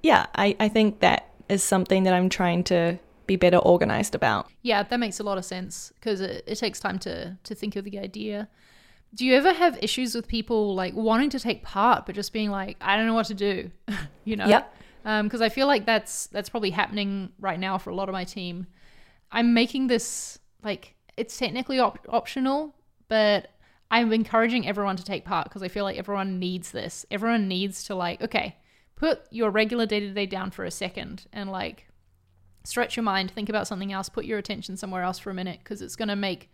yeah 0.02 0.26
I, 0.36 0.56
I 0.60 0.68
think 0.68 1.00
that 1.00 1.32
is 1.48 1.62
something 1.64 2.04
that 2.04 2.14
i'm 2.14 2.28
trying 2.28 2.62
to 2.64 2.98
be 3.26 3.36
better 3.36 3.58
organized 3.58 4.14
about. 4.14 4.48
Yeah 4.62 4.84
that 4.84 5.00
makes 5.00 5.18
a 5.18 5.24
lot 5.24 5.38
of 5.38 5.44
sense 5.44 5.92
because 5.96 6.20
it, 6.20 6.44
it 6.46 6.56
takes 6.56 6.78
time 6.78 7.00
to 7.00 7.36
to 7.42 7.54
think 7.54 7.74
of 7.74 7.84
the 7.84 7.98
idea 7.98 8.48
do 9.14 9.24
you 9.24 9.34
ever 9.34 9.52
have 9.52 9.78
issues 9.82 10.14
with 10.14 10.28
people 10.28 10.74
like 10.74 10.94
wanting 10.94 11.30
to 11.30 11.40
take 11.40 11.62
part 11.62 12.06
but 12.06 12.14
just 12.14 12.32
being 12.32 12.50
like, 12.50 12.76
I 12.80 12.96
don't 12.96 13.06
know 13.06 13.14
what 13.14 13.26
to 13.26 13.34
do, 13.34 13.70
you 14.24 14.36
know? 14.36 14.46
Yep. 14.46 14.74
Because 15.02 15.40
um, 15.40 15.44
I 15.44 15.48
feel 15.48 15.66
like 15.66 15.86
that's 15.86 16.26
that's 16.26 16.48
probably 16.48 16.70
happening 16.70 17.32
right 17.38 17.58
now 17.58 17.78
for 17.78 17.90
a 17.90 17.94
lot 17.94 18.08
of 18.08 18.12
my 18.12 18.24
team. 18.24 18.66
I'm 19.32 19.54
making 19.54 19.86
this 19.86 20.38
like 20.62 20.94
it's 21.16 21.36
technically 21.38 21.78
op- 21.78 22.06
optional, 22.08 22.74
but 23.08 23.48
I'm 23.90 24.12
encouraging 24.12 24.66
everyone 24.66 24.96
to 24.96 25.04
take 25.04 25.24
part 25.24 25.44
because 25.44 25.62
I 25.62 25.68
feel 25.68 25.84
like 25.84 25.96
everyone 25.96 26.38
needs 26.38 26.72
this. 26.72 27.06
Everyone 27.10 27.48
needs 27.48 27.84
to 27.84 27.94
like, 27.94 28.20
okay, 28.22 28.56
put 28.96 29.22
your 29.30 29.50
regular 29.50 29.86
day 29.86 30.00
to 30.00 30.10
day 30.10 30.26
down 30.26 30.50
for 30.50 30.64
a 30.64 30.70
second 30.70 31.26
and 31.32 31.50
like 31.50 31.86
stretch 32.64 32.96
your 32.96 33.04
mind, 33.04 33.30
think 33.30 33.48
about 33.48 33.66
something 33.66 33.92
else, 33.92 34.10
put 34.10 34.26
your 34.26 34.38
attention 34.38 34.76
somewhere 34.76 35.02
else 35.02 35.18
for 35.18 35.30
a 35.30 35.34
minute 35.34 35.60
because 35.60 35.80
it's 35.80 35.96
going 35.96 36.08
to 36.08 36.16
make 36.16 36.50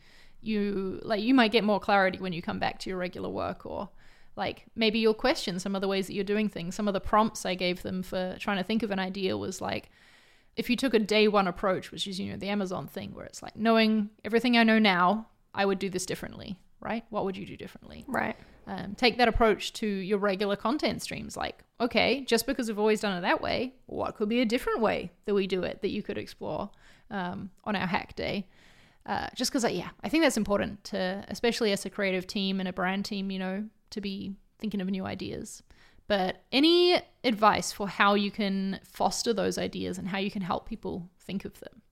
you 0.46 1.00
like 1.02 1.22
you 1.22 1.34
might 1.34 1.52
get 1.52 1.64
more 1.64 1.80
clarity 1.80 2.18
when 2.18 2.32
you 2.32 2.42
come 2.42 2.58
back 2.58 2.78
to 2.78 2.90
your 2.90 2.98
regular 2.98 3.28
work 3.28 3.64
or 3.66 3.88
like 4.36 4.64
maybe 4.74 4.98
you'll 4.98 5.14
question 5.14 5.58
some 5.58 5.74
of 5.74 5.80
the 5.80 5.88
ways 5.88 6.06
that 6.06 6.14
you're 6.14 6.24
doing 6.24 6.48
things 6.48 6.74
some 6.74 6.88
of 6.88 6.94
the 6.94 7.00
prompts 7.00 7.46
i 7.46 7.54
gave 7.54 7.82
them 7.82 8.02
for 8.02 8.36
trying 8.38 8.58
to 8.58 8.64
think 8.64 8.82
of 8.82 8.90
an 8.90 8.98
idea 8.98 9.36
was 9.36 9.60
like 9.60 9.90
if 10.56 10.68
you 10.68 10.76
took 10.76 10.94
a 10.94 10.98
day 10.98 11.28
one 11.28 11.46
approach 11.46 11.90
which 11.90 12.06
is 12.06 12.18
you 12.18 12.30
know 12.30 12.36
the 12.36 12.48
amazon 12.48 12.86
thing 12.86 13.14
where 13.14 13.24
it's 13.24 13.42
like 13.42 13.56
knowing 13.56 14.10
everything 14.24 14.56
i 14.56 14.62
know 14.62 14.78
now 14.78 15.26
i 15.54 15.64
would 15.64 15.78
do 15.78 15.88
this 15.88 16.06
differently 16.06 16.58
right? 16.84 17.04
What 17.08 17.24
would 17.24 17.36
you 17.36 17.46
do 17.46 17.56
differently? 17.56 18.04
Right. 18.06 18.36
Um, 18.66 18.94
take 18.94 19.18
that 19.18 19.26
approach 19.26 19.72
to 19.74 19.86
your 19.86 20.16
regular 20.16 20.56
content 20.56 21.02
streams 21.02 21.36
like 21.36 21.62
okay 21.82 22.22
just 22.22 22.46
because 22.46 22.66
we've 22.66 22.78
always 22.78 22.98
done 22.98 23.14
it 23.18 23.20
that 23.20 23.42
way 23.42 23.74
what 23.84 24.16
could 24.16 24.30
be 24.30 24.40
a 24.40 24.46
different 24.46 24.80
way 24.80 25.12
that 25.26 25.34
we 25.34 25.46
do 25.46 25.64
it 25.64 25.82
that 25.82 25.90
you 25.90 26.02
could 26.02 26.16
explore 26.16 26.70
um, 27.10 27.50
on 27.64 27.76
our 27.76 27.86
hack 27.86 28.16
day 28.16 28.46
uh, 29.06 29.28
just 29.34 29.50
because, 29.52 29.70
yeah, 29.70 29.90
I 30.02 30.08
think 30.08 30.24
that's 30.24 30.36
important 30.36 30.84
to, 30.84 31.24
especially 31.28 31.72
as 31.72 31.84
a 31.84 31.90
creative 31.90 32.26
team 32.26 32.60
and 32.60 32.68
a 32.68 32.72
brand 32.72 33.04
team, 33.04 33.30
you 33.30 33.38
know, 33.38 33.64
to 33.90 34.00
be 34.00 34.34
thinking 34.58 34.80
of 34.80 34.88
new 34.88 35.04
ideas. 35.04 35.62
But 36.06 36.42
any 36.52 37.00
advice 37.22 37.72
for 37.72 37.88
how 37.88 38.14
you 38.14 38.30
can 38.30 38.80
foster 38.84 39.32
those 39.32 39.58
ideas 39.58 39.98
and 39.98 40.08
how 40.08 40.18
you 40.18 40.30
can 40.30 40.42
help 40.42 40.68
people 40.68 41.08
think 41.20 41.44
of 41.44 41.58
them? 41.60 41.82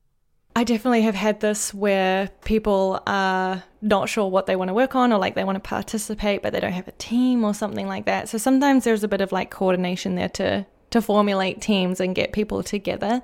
I 0.54 0.64
definitely 0.64 1.02
have 1.02 1.14
had 1.14 1.40
this 1.40 1.72
where 1.72 2.28
people 2.44 3.02
are 3.06 3.62
not 3.80 4.10
sure 4.10 4.28
what 4.28 4.44
they 4.44 4.54
want 4.54 4.68
to 4.68 4.74
work 4.74 4.94
on 4.94 5.10
or 5.10 5.18
like 5.18 5.34
they 5.34 5.44
want 5.44 5.56
to 5.56 5.66
participate 5.66 6.42
but 6.42 6.52
they 6.52 6.60
don't 6.60 6.72
have 6.72 6.88
a 6.88 6.92
team 6.92 7.42
or 7.42 7.54
something 7.54 7.88
like 7.88 8.04
that. 8.04 8.28
So 8.28 8.36
sometimes 8.36 8.84
there's 8.84 9.02
a 9.02 9.08
bit 9.08 9.22
of 9.22 9.32
like 9.32 9.50
coordination 9.50 10.14
there 10.14 10.28
to 10.30 10.66
to 10.90 11.00
formulate 11.00 11.62
teams 11.62 12.00
and 12.00 12.14
get 12.14 12.32
people 12.32 12.62
together. 12.62 13.22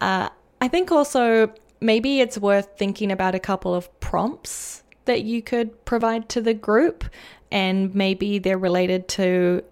Uh, 0.00 0.28
I 0.60 0.68
think 0.68 0.92
also 0.92 1.52
maybe 1.80 2.20
it's 2.20 2.38
worth 2.38 2.76
thinking 2.78 3.10
about 3.10 3.34
a 3.34 3.40
couple 3.40 3.74
of 3.74 4.00
prompts 4.00 4.82
that 5.06 5.22
you 5.22 5.42
could 5.42 5.84
provide 5.84 6.28
to 6.28 6.40
the 6.40 6.54
group 6.54 7.04
and 7.50 7.94
maybe 7.94 8.38
they're 8.38 8.58
related 8.58 9.08
to 9.08 9.62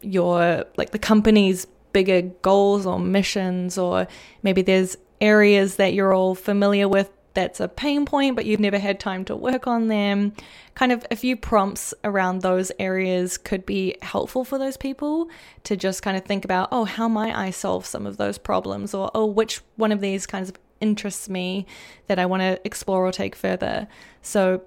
your 0.00 0.64
like 0.76 0.90
the 0.90 0.98
company's 0.98 1.66
bigger 1.92 2.22
goals 2.22 2.86
or 2.86 2.98
missions 2.98 3.76
or 3.76 4.06
maybe 4.42 4.62
there's 4.62 4.96
areas 5.20 5.76
that 5.76 5.92
you're 5.94 6.14
all 6.14 6.34
familiar 6.34 6.88
with 6.88 7.10
that's 7.34 7.60
a 7.60 7.68
pain 7.68 8.04
point 8.04 8.36
but 8.36 8.44
you've 8.44 8.60
never 8.60 8.78
had 8.78 9.00
time 9.00 9.24
to 9.24 9.36
work 9.36 9.66
on 9.66 9.88
them. 9.88 10.32
Kind 10.74 10.92
of 10.92 11.04
a 11.10 11.16
few 11.16 11.36
prompts 11.36 11.94
around 12.04 12.40
those 12.40 12.72
areas 12.78 13.38
could 13.38 13.64
be 13.64 13.96
helpful 14.02 14.44
for 14.44 14.58
those 14.58 14.76
people 14.76 15.28
to 15.64 15.76
just 15.76 16.02
kind 16.02 16.16
of 16.16 16.24
think 16.24 16.44
about 16.44 16.68
oh 16.72 16.84
how 16.84 17.08
might 17.08 17.34
i 17.34 17.50
solve 17.50 17.86
some 17.86 18.06
of 18.06 18.16
those 18.16 18.38
problems? 18.38 18.94
Or 18.94 19.10
oh 19.14 19.26
which 19.26 19.60
one 19.76 19.92
of 19.92 20.00
these 20.00 20.26
kinds 20.26 20.48
of 20.50 20.56
interests 20.82 21.28
me 21.28 21.66
that 22.08 22.18
I 22.18 22.26
want 22.26 22.42
to 22.42 22.60
explore 22.64 23.06
or 23.06 23.12
take 23.12 23.36
further. 23.36 23.88
So 24.20 24.62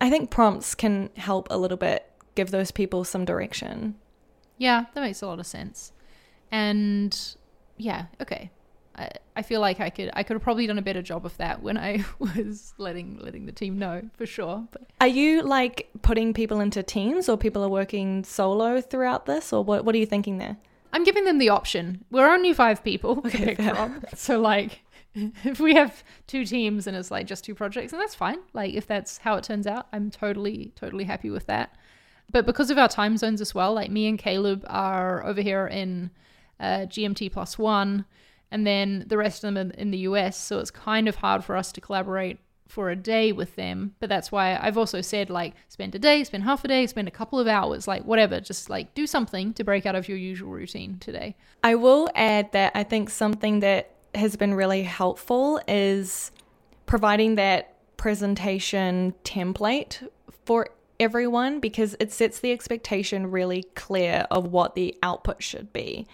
I 0.00 0.10
think 0.10 0.30
prompts 0.30 0.74
can 0.74 1.10
help 1.16 1.48
a 1.50 1.58
little 1.58 1.76
bit 1.76 2.10
give 2.34 2.50
those 2.50 2.70
people 2.70 3.04
some 3.04 3.24
direction. 3.24 3.96
Yeah, 4.58 4.86
that 4.94 5.00
makes 5.00 5.22
a 5.22 5.26
lot 5.26 5.40
of 5.40 5.46
sense. 5.46 5.92
And 6.50 7.18
yeah, 7.76 8.06
okay. 8.20 8.50
I, 8.96 9.10
I 9.34 9.42
feel 9.42 9.60
like 9.60 9.80
I 9.80 9.90
could 9.90 10.10
I 10.14 10.22
could 10.22 10.34
have 10.34 10.42
probably 10.42 10.66
done 10.66 10.78
a 10.78 10.82
better 10.82 11.02
job 11.02 11.26
of 11.26 11.36
that 11.36 11.62
when 11.62 11.76
I 11.76 12.04
was 12.18 12.72
letting 12.78 13.18
letting 13.18 13.46
the 13.46 13.52
team 13.52 13.78
know 13.78 14.02
for 14.16 14.26
sure. 14.26 14.66
But 14.70 14.82
Are 15.00 15.06
you 15.06 15.42
like 15.42 15.88
putting 16.02 16.32
people 16.32 16.60
into 16.60 16.82
teams 16.82 17.28
or 17.28 17.36
people 17.36 17.62
are 17.64 17.68
working 17.68 18.24
solo 18.24 18.80
throughout 18.80 19.26
this 19.26 19.52
or 19.52 19.62
what 19.62 19.84
what 19.84 19.94
are 19.94 19.98
you 19.98 20.06
thinking 20.06 20.38
there? 20.38 20.56
I'm 20.92 21.04
giving 21.04 21.24
them 21.24 21.38
the 21.38 21.50
option. 21.50 22.04
We're 22.10 22.32
only 22.32 22.54
five 22.54 22.82
people 22.82 23.22
Okay. 23.26 23.56
So 24.14 24.40
like 24.40 24.80
if 25.44 25.60
we 25.60 25.74
have 25.74 26.04
two 26.26 26.44
teams 26.44 26.86
and 26.86 26.96
it's 26.96 27.10
like 27.10 27.26
just 27.26 27.44
two 27.44 27.54
projects, 27.54 27.92
and 27.92 28.00
that's 28.00 28.14
fine. 28.14 28.38
Like 28.52 28.74
if 28.74 28.86
that's 28.86 29.18
how 29.18 29.36
it 29.36 29.44
turns 29.44 29.66
out, 29.66 29.86
I'm 29.92 30.10
totally, 30.10 30.72
totally 30.76 31.04
happy 31.04 31.30
with 31.30 31.46
that. 31.46 31.74
But 32.30 32.44
because 32.44 32.70
of 32.70 32.78
our 32.78 32.88
time 32.88 33.16
zones 33.16 33.40
as 33.40 33.54
well, 33.54 33.72
like 33.72 33.90
me 33.90 34.08
and 34.08 34.18
Caleb 34.18 34.64
are 34.68 35.24
over 35.24 35.40
here 35.40 35.66
in 35.66 36.10
uh, 36.60 36.86
GMT 36.86 37.32
plus 37.32 37.58
one, 37.58 38.04
and 38.50 38.66
then 38.66 39.04
the 39.06 39.16
rest 39.16 39.42
of 39.42 39.54
them 39.54 39.70
are 39.70 39.74
in 39.74 39.90
the 39.90 39.98
US. 39.98 40.36
So 40.38 40.58
it's 40.58 40.70
kind 40.70 41.08
of 41.08 41.16
hard 41.16 41.44
for 41.44 41.56
us 41.56 41.72
to 41.72 41.80
collaborate 41.80 42.38
for 42.68 42.90
a 42.90 42.96
day 42.96 43.32
with 43.32 43.54
them. 43.54 43.94
But 44.00 44.08
that's 44.08 44.32
why 44.32 44.58
I've 44.60 44.76
also 44.76 45.00
said 45.00 45.30
like 45.30 45.54
spend 45.68 45.94
a 45.94 45.98
day, 45.98 46.24
spend 46.24 46.44
half 46.44 46.64
a 46.64 46.68
day, 46.68 46.86
spend 46.86 47.08
a 47.08 47.12
couple 47.12 47.38
of 47.38 47.46
hours, 47.46 47.88
like 47.88 48.04
whatever. 48.04 48.40
Just 48.40 48.68
like 48.68 48.94
do 48.94 49.06
something 49.06 49.54
to 49.54 49.64
break 49.64 49.86
out 49.86 49.94
of 49.94 50.08
your 50.08 50.18
usual 50.18 50.50
routine 50.50 50.98
today. 50.98 51.36
I 51.62 51.76
will 51.76 52.10
add 52.14 52.52
that 52.52 52.72
I 52.74 52.82
think 52.82 53.08
something 53.08 53.60
that 53.60 53.95
has 54.16 54.36
been 54.36 54.54
really 54.54 54.82
helpful 54.82 55.60
is 55.68 56.30
providing 56.86 57.34
that 57.36 57.74
presentation 57.96 59.14
template 59.24 60.06
for 60.44 60.68
everyone 60.98 61.60
because 61.60 61.96
it 62.00 62.12
sets 62.12 62.40
the 62.40 62.52
expectation 62.52 63.30
really 63.30 63.64
clear 63.74 64.26
of 64.30 64.46
what 64.46 64.74
the 64.74 64.96
output 65.02 65.42
should 65.42 65.72
be. 65.72 66.06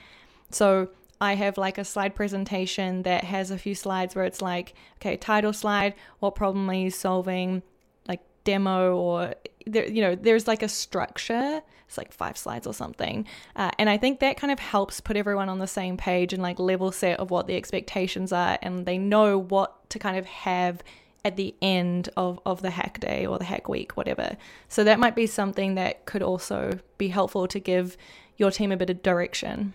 So 0.51 0.89
I 1.21 1.35
have 1.35 1.57
like 1.57 1.79
a 1.79 1.85
slide 1.85 2.15
presentation 2.15 3.03
that 3.03 3.25
has 3.25 3.51
a 3.51 3.59
few 3.59 3.75
slides 3.75 4.15
where 4.15 4.25
it's 4.25 4.43
like, 4.43 4.75
okay, 4.97 5.17
title 5.17 5.53
slide, 5.53 5.95
what 6.19 6.35
problem 6.35 6.69
are 6.69 6.75
you 6.75 6.91
solving? 6.91 7.63
Like 8.09 8.21
demo 8.45 8.97
or 8.97 9.35
there, 9.67 9.89
you 9.89 10.03
know, 10.03 10.15
there's 10.15 10.49
like 10.49 10.63
a 10.63 10.69
structure. 10.69 11.63
It's 11.93 11.99
like 11.99 12.11
five 12.11 12.39
slides 12.39 12.67
or 12.67 12.73
something, 12.73 13.27
uh, 13.55 13.71
and 13.79 13.91
I 13.91 13.99
think 13.99 14.21
that 14.21 14.39
kind 14.39 14.51
of 14.51 14.59
helps 14.59 14.99
put 14.99 15.15
everyone 15.15 15.51
on 15.51 15.59
the 15.59 15.67
same 15.67 15.99
page 15.99 16.33
and 16.33 16.43
like 16.43 16.59
level 16.59 16.91
set 16.91 17.21
of 17.21 17.31
what 17.31 17.47
the 17.47 17.55
expectations 17.55 18.33
are, 18.33 18.59
and 18.63 18.87
they 18.87 18.97
know 18.97 19.37
what 19.37 19.91
to 19.91 19.99
kind 19.99 20.17
of 20.17 20.25
have 20.25 20.83
at 21.23 21.37
the 21.37 21.55
end 21.61 22.09
of, 22.17 22.41
of 22.47 22.63
the 22.63 22.71
hack 22.71 22.99
day 22.99 23.27
or 23.27 23.39
the 23.39 23.45
hack 23.45 23.69
week, 23.69 23.93
whatever. 23.93 24.39
So 24.69 24.85
that 24.85 24.99
might 24.99 25.15
be 25.15 25.27
something 25.27 25.75
that 25.75 26.07
could 26.07 26.23
also 26.23 26.79
be 26.97 27.09
helpful 27.09 27.47
to 27.47 27.61
give 27.61 27.99
your 28.39 28.51
team 28.51 28.73
a 28.73 28.77
bit 28.79 28.89
of 28.89 29.03
direction. 29.03 29.75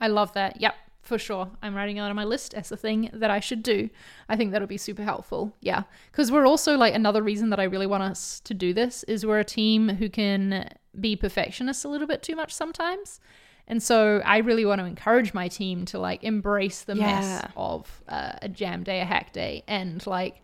I 0.00 0.08
love 0.08 0.32
that. 0.32 0.60
Yep, 0.60 0.74
for 1.00 1.16
sure. 1.16 1.50
I'm 1.62 1.74
writing 1.74 1.96
it 1.96 2.00
on 2.00 2.14
my 2.16 2.24
list 2.24 2.54
as 2.54 2.72
a 2.72 2.76
thing 2.76 3.08
that 3.12 3.30
I 3.30 3.40
should 3.40 3.62
do. 3.62 3.88
I 4.28 4.36
think 4.36 4.52
that'll 4.52 4.68
be 4.68 4.76
super 4.76 5.02
helpful. 5.02 5.54
Yeah. 5.60 5.84
Because 6.10 6.30
we're 6.30 6.46
also 6.46 6.76
like 6.76 6.94
another 6.94 7.22
reason 7.22 7.50
that 7.50 7.60
I 7.60 7.64
really 7.64 7.86
want 7.86 8.02
us 8.02 8.40
to 8.40 8.52
do 8.52 8.74
this 8.74 9.02
is 9.04 9.24
we're 9.24 9.38
a 9.38 9.44
team 9.44 9.88
who 9.88 10.10
can 10.10 10.68
be 10.98 11.16
perfectionists 11.16 11.84
a 11.84 11.88
little 11.88 12.06
bit 12.06 12.22
too 12.22 12.36
much 12.36 12.52
sometimes. 12.52 13.20
And 13.66 13.80
so 13.82 14.20
I 14.24 14.38
really 14.38 14.64
want 14.64 14.80
to 14.80 14.84
encourage 14.84 15.32
my 15.32 15.46
team 15.46 15.84
to 15.86 15.98
like 15.98 16.24
embrace 16.24 16.82
the 16.82 16.94
mess 16.96 17.44
of 17.56 18.02
uh, 18.08 18.32
a 18.42 18.48
jam 18.48 18.82
day, 18.82 19.00
a 19.00 19.04
hack 19.04 19.32
day, 19.32 19.62
and 19.68 20.04
like 20.06 20.42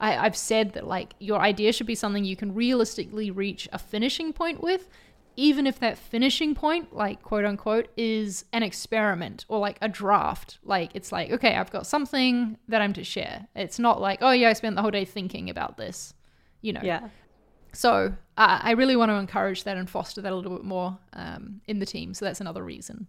I, 0.00 0.16
I've 0.18 0.36
said 0.36 0.74
that 0.74 0.86
like 0.86 1.14
your 1.18 1.40
idea 1.40 1.72
should 1.72 1.86
be 1.86 1.94
something 1.94 2.24
you 2.24 2.36
can 2.36 2.54
realistically 2.54 3.30
reach 3.30 3.68
a 3.72 3.78
finishing 3.78 4.32
point 4.32 4.62
with, 4.62 4.88
even 5.36 5.66
if 5.66 5.78
that 5.80 5.96
finishing 5.96 6.54
point, 6.54 6.94
like 6.94 7.22
quote 7.22 7.46
unquote, 7.46 7.88
is 7.96 8.44
an 8.52 8.62
experiment 8.62 9.46
or 9.48 9.58
like 9.60 9.78
a 9.80 9.88
draft. 9.88 10.58
Like 10.62 10.90
it's 10.94 11.10
like, 11.10 11.30
okay, 11.30 11.56
I've 11.56 11.70
got 11.70 11.86
something 11.86 12.58
that 12.68 12.82
I'm 12.82 12.92
to 12.92 13.04
share. 13.04 13.46
It's 13.54 13.78
not 13.78 14.00
like, 14.00 14.18
oh 14.20 14.32
yeah, 14.32 14.50
I 14.50 14.52
spent 14.52 14.76
the 14.76 14.82
whole 14.82 14.90
day 14.90 15.06
thinking 15.06 15.48
about 15.48 15.78
this, 15.78 16.12
you 16.60 16.72
know. 16.74 16.82
Yeah. 16.82 17.08
So 17.72 18.14
uh, 18.36 18.60
I 18.62 18.72
really 18.72 18.96
want 18.96 19.10
to 19.10 19.16
encourage 19.16 19.64
that 19.64 19.76
and 19.76 19.88
foster 19.88 20.20
that 20.22 20.32
a 20.32 20.36
little 20.36 20.52
bit 20.52 20.64
more 20.64 20.98
um, 21.12 21.60
in 21.66 21.78
the 21.78 21.86
team. 21.86 22.14
So 22.14 22.24
that's 22.24 22.40
another 22.40 22.64
reason 22.64 23.06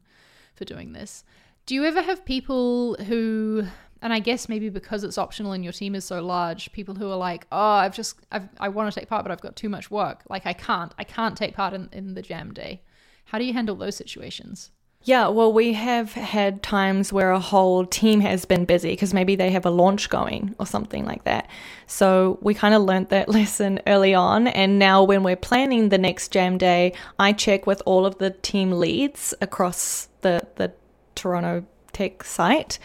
for 0.55 0.65
doing 0.65 0.93
this. 0.93 1.23
Do 1.65 1.75
you 1.75 1.85
ever 1.85 2.01
have 2.01 2.25
people 2.25 2.95
who, 3.05 3.65
and 4.01 4.11
I 4.11 4.19
guess 4.19 4.49
maybe 4.49 4.69
because 4.69 5.03
it's 5.03 5.17
optional 5.17 5.51
and 5.51 5.63
your 5.63 5.73
team 5.73 5.95
is 5.95 6.03
so 6.03 6.21
large, 6.21 6.71
people 6.71 6.95
who 6.95 7.09
are 7.11 7.15
like, 7.17 7.45
oh, 7.51 7.57
I've 7.57 7.95
just, 7.95 8.19
I've, 8.31 8.49
I 8.59 8.69
want 8.69 8.91
to 8.91 8.99
take 8.99 9.07
part, 9.07 9.23
but 9.23 9.31
I've 9.31 9.41
got 9.41 9.55
too 9.55 9.69
much 9.69 9.91
work. 9.91 10.23
Like 10.29 10.45
I 10.45 10.53
can't, 10.53 10.93
I 10.97 11.03
can't 11.03 11.37
take 11.37 11.55
part 11.55 11.73
in, 11.73 11.89
in 11.91 12.15
the 12.15 12.21
jam 12.21 12.53
day. 12.53 12.81
How 13.25 13.37
do 13.37 13.45
you 13.45 13.53
handle 13.53 13.75
those 13.75 13.95
situations? 13.95 14.71
Yeah, 15.03 15.29
well, 15.29 15.53
we 15.53 15.73
have 15.73 16.11
had 16.13 16.61
times 16.61 17.13
where 17.13 17.31
a 17.31 17.39
whole 17.39 17.85
team 17.85 18.19
has 18.19 18.43
been 18.43 18.65
busy 18.65 18.89
because 18.91 19.13
maybe 19.13 19.37
they 19.37 19.49
have 19.51 19.65
a 19.65 19.69
launch 19.69 20.09
going 20.09 20.55
or 20.59 20.65
something 20.65 21.05
like 21.05 21.23
that. 21.23 21.49
So 21.87 22.37
we 22.41 22.53
kind 22.53 22.73
of 22.75 22.81
learnt 22.81 23.09
that 23.09 23.29
lesson 23.39 23.79
early 23.87 24.13
on. 24.13 24.47
And 24.47 24.77
now, 24.77 25.03
when 25.03 25.23
we're 25.23 25.37
planning 25.37 25.87
the 25.87 25.97
next 25.97 26.33
jam 26.33 26.57
day, 26.57 26.93
I 27.17 27.31
check 27.31 27.65
with 27.65 27.81
all 27.85 28.05
of 28.05 28.17
the 28.17 28.31
team 28.31 28.73
leads 28.73 29.33
across 29.41 30.09
the, 30.19 30.45
the 30.55 30.73
Toronto 31.15 31.65
Tech 31.93 32.23
site 32.25 32.77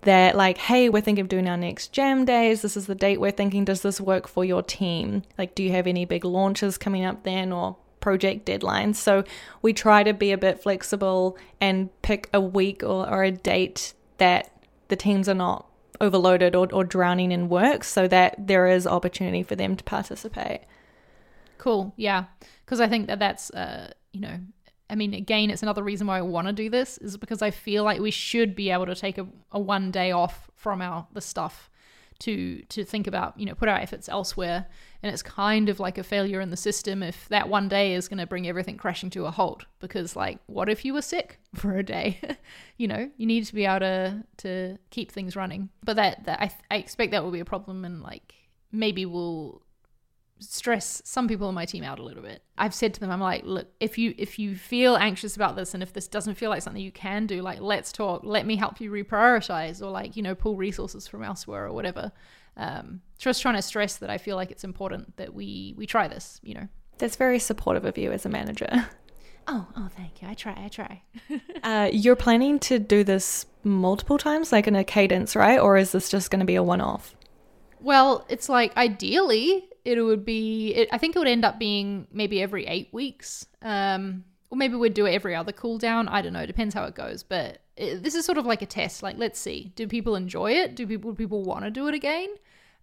that, 0.00 0.36
like, 0.36 0.58
hey, 0.58 0.88
we're 0.88 1.00
thinking 1.00 1.22
of 1.22 1.28
doing 1.28 1.48
our 1.48 1.56
next 1.56 1.92
jam 1.92 2.24
days. 2.24 2.62
This 2.62 2.76
is 2.76 2.86
the 2.86 2.96
date 2.96 3.20
we're 3.20 3.30
thinking. 3.30 3.64
Does 3.64 3.82
this 3.82 4.00
work 4.00 4.26
for 4.26 4.44
your 4.44 4.64
team? 4.64 5.22
Like, 5.38 5.54
do 5.54 5.62
you 5.62 5.70
have 5.70 5.86
any 5.86 6.06
big 6.06 6.24
launches 6.24 6.76
coming 6.76 7.04
up 7.04 7.22
then 7.22 7.52
or 7.52 7.76
project 8.02 8.44
deadlines. 8.44 8.96
So 8.96 9.24
we 9.62 9.72
try 9.72 10.02
to 10.02 10.12
be 10.12 10.32
a 10.32 10.36
bit 10.36 10.62
flexible 10.62 11.38
and 11.58 11.88
pick 12.02 12.28
a 12.34 12.40
week 12.40 12.82
or, 12.82 13.08
or 13.08 13.24
a 13.24 13.30
date 13.30 13.94
that 14.18 14.52
the 14.88 14.96
teams 14.96 15.28
are 15.28 15.34
not 15.34 15.66
overloaded 16.02 16.54
or, 16.54 16.68
or 16.72 16.84
drowning 16.84 17.32
in 17.32 17.48
work 17.48 17.84
so 17.84 18.06
that 18.08 18.34
there 18.46 18.66
is 18.66 18.86
opportunity 18.86 19.42
for 19.42 19.56
them 19.56 19.76
to 19.76 19.84
participate. 19.84 20.60
Cool. 21.56 21.94
Yeah. 21.96 22.24
Because 22.64 22.80
I 22.80 22.88
think 22.88 23.06
that 23.06 23.18
that's, 23.18 23.50
uh, 23.50 23.92
you 24.12 24.20
know, 24.20 24.38
I 24.90 24.94
mean, 24.94 25.14
again, 25.14 25.48
it's 25.48 25.62
another 25.62 25.82
reason 25.82 26.06
why 26.06 26.18
I 26.18 26.22
want 26.22 26.48
to 26.48 26.52
do 26.52 26.68
this 26.68 26.98
is 26.98 27.16
because 27.16 27.40
I 27.40 27.50
feel 27.50 27.84
like 27.84 28.00
we 28.00 28.10
should 28.10 28.54
be 28.54 28.70
able 28.70 28.86
to 28.86 28.94
take 28.94 29.16
a, 29.16 29.26
a 29.50 29.58
one 29.58 29.90
day 29.90 30.12
off 30.12 30.50
from 30.54 30.82
our 30.82 31.06
the 31.14 31.22
stuff 31.22 31.70
to 32.22 32.62
to 32.62 32.84
think 32.84 33.06
about, 33.06 33.38
you 33.38 33.46
know, 33.46 33.54
put 33.54 33.68
our 33.68 33.76
efforts 33.76 34.08
elsewhere. 34.08 34.66
And 35.02 35.12
it's 35.12 35.22
kind 35.22 35.68
of 35.68 35.80
like 35.80 35.98
a 35.98 36.04
failure 36.04 36.40
in 36.40 36.50
the 36.50 36.56
system 36.56 37.02
if 37.02 37.28
that 37.28 37.48
one 37.48 37.68
day 37.68 37.94
is 37.94 38.08
going 38.08 38.18
to 38.18 38.26
bring 38.26 38.46
everything 38.46 38.76
crashing 38.76 39.10
to 39.10 39.26
a 39.26 39.30
halt. 39.30 39.64
Because, 39.80 40.14
like, 40.14 40.38
what 40.46 40.68
if 40.68 40.84
you 40.84 40.94
were 40.94 41.02
sick 41.02 41.40
for 41.54 41.76
a 41.76 41.82
day? 41.82 42.20
you 42.76 42.86
know, 42.86 43.10
you 43.16 43.26
need 43.26 43.44
to 43.46 43.54
be 43.54 43.64
able 43.64 43.80
to 43.80 44.24
to 44.38 44.78
keep 44.90 45.10
things 45.10 45.36
running. 45.36 45.70
But 45.84 45.96
that, 45.96 46.24
that 46.24 46.40
I, 46.40 46.52
I 46.70 46.76
expect 46.76 47.12
that 47.12 47.24
will 47.24 47.32
be 47.32 47.40
a 47.40 47.44
problem, 47.44 47.84
and 47.84 48.02
like 48.02 48.34
maybe 48.70 49.04
we'll 49.04 49.62
stress 50.42 51.00
some 51.04 51.28
people 51.28 51.48
on 51.48 51.54
my 51.54 51.64
team 51.64 51.84
out 51.84 51.98
a 51.98 52.02
little 52.02 52.22
bit. 52.22 52.42
I've 52.58 52.74
said 52.74 52.94
to 52.94 53.00
them, 53.00 53.10
I'm 53.10 53.20
like, 53.20 53.44
look, 53.44 53.68
if 53.80 53.98
you 53.98 54.14
if 54.18 54.38
you 54.38 54.56
feel 54.56 54.96
anxious 54.96 55.36
about 55.36 55.56
this 55.56 55.74
and 55.74 55.82
if 55.82 55.92
this 55.92 56.08
doesn't 56.08 56.34
feel 56.34 56.50
like 56.50 56.62
something 56.62 56.82
you 56.82 56.92
can 56.92 57.26
do, 57.26 57.42
like 57.42 57.60
let's 57.60 57.92
talk. 57.92 58.22
Let 58.24 58.46
me 58.46 58.56
help 58.56 58.80
you 58.80 58.90
reprioritize 58.90 59.80
or 59.80 59.90
like, 59.90 60.16
you 60.16 60.22
know, 60.22 60.34
pull 60.34 60.56
resources 60.56 61.08
from 61.08 61.22
elsewhere 61.22 61.66
or 61.66 61.72
whatever. 61.72 62.12
Um, 62.56 63.00
just 63.18 63.40
trying 63.40 63.54
to 63.54 63.62
stress 63.62 63.96
that 63.96 64.10
I 64.10 64.18
feel 64.18 64.36
like 64.36 64.50
it's 64.50 64.64
important 64.64 65.16
that 65.16 65.32
we 65.34 65.74
we 65.76 65.86
try 65.86 66.08
this, 66.08 66.40
you 66.42 66.54
know. 66.54 66.68
That's 66.98 67.16
very 67.16 67.38
supportive 67.38 67.84
of 67.84 67.96
you 67.96 68.12
as 68.12 68.26
a 68.26 68.28
manager. 68.28 68.88
Oh, 69.48 69.66
oh, 69.76 69.88
thank 69.96 70.22
you. 70.22 70.28
I 70.28 70.34
try. 70.34 70.54
I 70.64 70.68
try. 70.68 71.02
Uh, 71.64 71.88
you're 71.92 72.16
planning 72.16 72.58
to 72.58 72.80
do 72.80 73.04
this 73.04 73.46
multiple 73.62 74.18
times, 74.18 74.50
like 74.50 74.66
in 74.66 74.74
a 74.74 74.82
cadence, 74.82 75.36
right? 75.36 75.60
Or 75.60 75.76
is 75.76 75.92
this 75.92 76.08
just 76.08 76.28
going 76.28 76.40
to 76.40 76.44
be 76.44 76.56
a 76.56 76.62
one 76.62 76.80
off? 76.80 77.14
Well, 77.80 78.26
it's 78.28 78.48
like 78.48 78.76
ideally 78.76 79.68
it 79.84 80.00
would 80.00 80.24
be. 80.24 80.74
It, 80.74 80.88
I 80.92 80.98
think 80.98 81.16
it 81.16 81.18
would 81.18 81.28
end 81.28 81.44
up 81.44 81.58
being 81.58 82.06
maybe 82.12 82.42
every 82.42 82.66
eight 82.66 82.88
weeks, 82.92 83.46
um, 83.62 84.24
or 84.50 84.56
maybe 84.56 84.76
we'd 84.76 84.94
do 84.94 85.06
it 85.06 85.12
every 85.12 85.34
other 85.34 85.52
cooldown. 85.52 86.08
I 86.08 86.22
don't 86.22 86.32
know. 86.32 86.46
Depends 86.46 86.74
how 86.74 86.84
it 86.84 86.94
goes. 86.94 87.22
But 87.22 87.62
it, 87.76 88.02
this 88.02 88.14
is 88.14 88.24
sort 88.24 88.38
of 88.38 88.46
like 88.46 88.62
a 88.62 88.66
test. 88.66 89.02
Like, 89.02 89.18
let's 89.18 89.38
see. 89.38 89.72
Do 89.76 89.86
people 89.86 90.16
enjoy 90.16 90.52
it? 90.52 90.74
Do 90.74 90.86
people 90.86 91.14
people 91.14 91.42
want 91.42 91.64
to 91.64 91.70
do 91.70 91.88
it 91.88 91.94
again? 91.94 92.28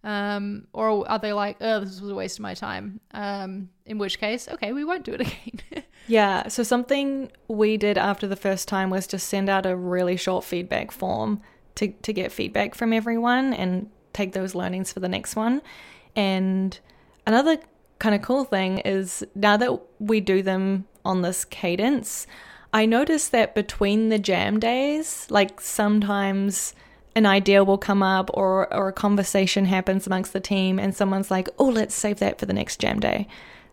Um, 0.02 0.66
or 0.72 1.08
are 1.10 1.18
they 1.18 1.32
like, 1.32 1.58
oh, 1.60 1.80
this 1.80 2.00
was 2.00 2.10
a 2.10 2.14
waste 2.14 2.38
of 2.38 2.42
my 2.42 2.54
time? 2.54 3.00
Um, 3.12 3.68
in 3.84 3.98
which 3.98 4.18
case, 4.18 4.48
okay, 4.48 4.72
we 4.72 4.84
won't 4.84 5.04
do 5.04 5.12
it 5.12 5.20
again. 5.46 5.84
Yeah, 6.06 6.48
so 6.48 6.62
something 6.62 7.30
we 7.48 7.76
did 7.76 7.98
after 7.98 8.26
the 8.26 8.36
first 8.36 8.66
time 8.66 8.90
was 8.90 9.06
just 9.06 9.28
send 9.28 9.48
out 9.48 9.66
a 9.66 9.76
really 9.76 10.16
short 10.16 10.44
feedback 10.44 10.90
form 10.90 11.42
to, 11.76 11.88
to 11.88 12.12
get 12.12 12.32
feedback 12.32 12.74
from 12.74 12.92
everyone 12.92 13.52
and 13.52 13.90
take 14.12 14.32
those 14.32 14.54
learnings 14.54 14.92
for 14.92 15.00
the 15.00 15.08
next 15.08 15.36
one. 15.36 15.62
And 16.16 16.78
another 17.26 17.58
kind 17.98 18.14
of 18.14 18.22
cool 18.22 18.44
thing 18.44 18.78
is 18.78 19.24
now 19.34 19.56
that 19.56 19.78
we 19.98 20.20
do 20.20 20.42
them 20.42 20.86
on 21.04 21.22
this 21.22 21.44
cadence, 21.44 22.26
I 22.72 22.86
noticed 22.86 23.32
that 23.32 23.54
between 23.54 24.08
the 24.08 24.18
jam 24.18 24.60
days, 24.60 25.26
like 25.30 25.60
sometimes 25.60 26.74
an 27.16 27.26
idea 27.26 27.64
will 27.64 27.78
come 27.78 28.02
up 28.02 28.30
or, 28.34 28.72
or 28.72 28.88
a 28.88 28.92
conversation 28.92 29.64
happens 29.64 30.06
amongst 30.06 30.32
the 30.32 30.40
team 30.40 30.78
and 30.78 30.94
someone's 30.94 31.30
like, 31.30 31.48
oh, 31.58 31.68
let's 31.68 31.94
save 31.94 32.20
that 32.20 32.38
for 32.38 32.46
the 32.46 32.52
next 32.52 32.78
jam 32.78 33.00
day. 33.00 33.26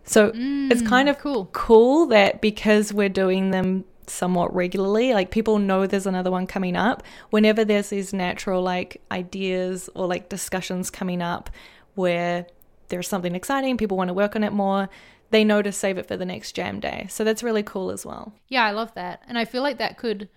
So 0.03 0.31
mm, 0.31 0.71
it's 0.71 0.81
kind 0.81 1.10
of 1.10 1.19
cool. 1.19 1.47
cool 1.51 2.07
that 2.07 2.41
because 2.41 2.93
we're 2.93 3.10
doing 3.10 3.51
them 3.51 3.86
somewhat 4.07 4.55
regularly. 4.55 5.13
Like 5.13 5.31
people 5.31 5.60
know 5.60 5.86
there's 5.86 6.07
another 6.07 6.31
one 6.31 6.47
coming 6.47 6.75
up. 6.75 7.03
Whenever 7.29 7.63
there's 7.63 7.89
these 7.89 8.13
natural 8.13 8.63
like 8.63 9.01
ideas 9.12 9.89
or 9.93 10.07
like 10.07 10.29
discussions 10.29 10.89
coming 10.89 11.21
up 11.21 11.49
where 11.95 12.47
there's 12.89 13.08
something 13.08 13.36
exciting, 13.36 13.78
people 13.78 13.97
want 13.97 14.08
to 14.10 14.13
work 14.13 14.36
on 14.36 14.43
it 14.43 14.54
more, 14.54 14.89
they 15.30 15.43
know 15.43 15.62
to 15.62 15.71
save 15.71 15.97
it 15.97 16.08
for 16.08 16.15
the 16.17 16.26
next 16.26 16.54
jam 16.54 16.80
day. 16.80 17.08
So 17.10 17.23
that's 17.23 17.43
really 17.43 17.63
cool 17.63 17.91
as 17.91 18.06
well. 18.06 18.34
Yeah, 18.47 18.63
I 18.65 18.71
love 18.71 18.93
that. 18.95 19.21
And 19.28 19.38
I 19.38 19.45
feel 19.45 19.62
like 19.62 19.78
that 19.78 19.97
could 19.97 20.30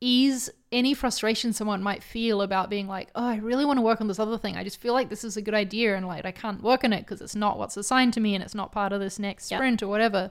ease 0.00 0.50
any 0.72 0.94
frustration 0.94 1.52
someone 1.52 1.82
might 1.82 2.02
feel 2.02 2.42
about 2.42 2.68
being 2.68 2.88
like, 2.88 3.08
oh, 3.14 3.24
I 3.24 3.36
really 3.36 3.64
want 3.64 3.78
to 3.78 3.82
work 3.82 4.00
on 4.00 4.08
this 4.08 4.18
other 4.18 4.36
thing. 4.36 4.56
I 4.56 4.64
just 4.64 4.80
feel 4.80 4.94
like 4.94 5.08
this 5.08 5.22
is 5.22 5.36
a 5.36 5.42
good 5.42 5.54
idea 5.54 5.96
and 5.96 6.06
like 6.06 6.24
I 6.24 6.32
can't 6.32 6.62
work 6.62 6.82
on 6.84 6.92
it 6.92 7.00
because 7.02 7.20
it's 7.20 7.36
not 7.36 7.58
what's 7.58 7.76
assigned 7.76 8.12
to 8.14 8.20
me 8.20 8.34
and 8.34 8.42
it's 8.42 8.54
not 8.54 8.72
part 8.72 8.92
of 8.92 9.00
this 9.00 9.18
next 9.18 9.50
Yep. 9.50 9.58
sprint 9.58 9.82
or 9.82 9.88
whatever. 9.88 10.30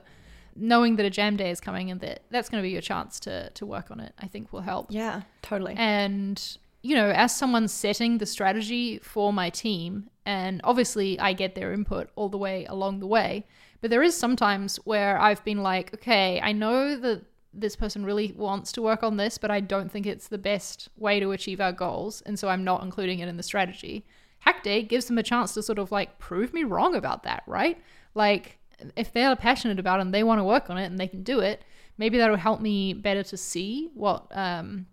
Knowing 0.54 0.96
that 0.96 1.06
a 1.06 1.10
jam 1.10 1.36
day 1.36 1.50
is 1.50 1.60
coming 1.60 1.90
and 1.90 2.00
that 2.02 2.20
that's 2.30 2.50
going 2.50 2.62
to 2.62 2.66
be 2.66 2.70
your 2.72 2.82
chance 2.82 3.18
to 3.20 3.48
to 3.50 3.64
work 3.64 3.90
on 3.90 3.98
it, 4.00 4.12
I 4.18 4.26
think 4.26 4.52
will 4.52 4.60
help. 4.60 4.88
Yeah, 4.90 5.22
totally. 5.40 5.74
And, 5.78 6.58
you 6.82 6.94
know, 6.94 7.08
as 7.08 7.34
someone 7.34 7.66
setting 7.68 8.18
the 8.18 8.26
strategy 8.26 8.98
for 8.98 9.32
my 9.32 9.48
team, 9.48 10.10
and 10.24 10.60
obviously 10.64 11.18
I 11.18 11.32
get 11.32 11.54
their 11.54 11.72
input 11.72 12.10
all 12.16 12.28
the 12.28 12.38
way 12.38 12.64
along 12.66 13.00
the 13.00 13.06
way, 13.06 13.46
but 13.80 13.90
there 13.90 14.02
is 14.02 14.16
sometimes 14.16 14.76
where 14.84 15.18
I've 15.18 15.44
been 15.44 15.62
like, 15.62 15.92
okay, 15.94 16.40
I 16.40 16.52
know 16.52 16.96
that 16.96 17.24
this 17.54 17.76
person 17.76 18.04
really 18.04 18.32
wants 18.36 18.72
to 18.72 18.82
work 18.82 19.02
on 19.02 19.16
this, 19.16 19.38
but 19.38 19.50
I 19.50 19.60
don't 19.60 19.90
think 19.90 20.06
it's 20.06 20.28
the 20.28 20.38
best 20.38 20.88
way 20.96 21.20
to 21.20 21.32
achieve 21.32 21.60
our 21.60 21.72
goals. 21.72 22.22
And 22.22 22.38
so 22.38 22.48
I'm 22.48 22.64
not 22.64 22.82
including 22.82 23.18
it 23.18 23.28
in 23.28 23.36
the 23.36 23.42
strategy. 23.42 24.06
Hack 24.38 24.62
Day 24.62 24.82
gives 24.82 25.06
them 25.06 25.18
a 25.18 25.22
chance 25.22 25.52
to 25.54 25.62
sort 25.62 25.78
of 25.78 25.92
like 25.92 26.18
prove 26.18 26.54
me 26.54 26.64
wrong 26.64 26.94
about 26.94 27.24
that, 27.24 27.42
right? 27.46 27.78
Like, 28.14 28.58
if 28.96 29.12
they're 29.12 29.36
passionate 29.36 29.78
about 29.78 29.98
it 29.98 30.02
and 30.02 30.14
they 30.14 30.24
want 30.24 30.40
to 30.40 30.44
work 30.44 30.70
on 30.70 30.78
it 30.78 30.86
and 30.86 30.98
they 30.98 31.06
can 31.06 31.22
do 31.22 31.40
it, 31.40 31.62
maybe 31.98 32.18
that'll 32.18 32.36
help 32.36 32.60
me 32.60 32.92
better 32.94 33.22
to 33.22 33.36
see 33.36 33.90
what 33.94 34.26
um, 34.32 34.86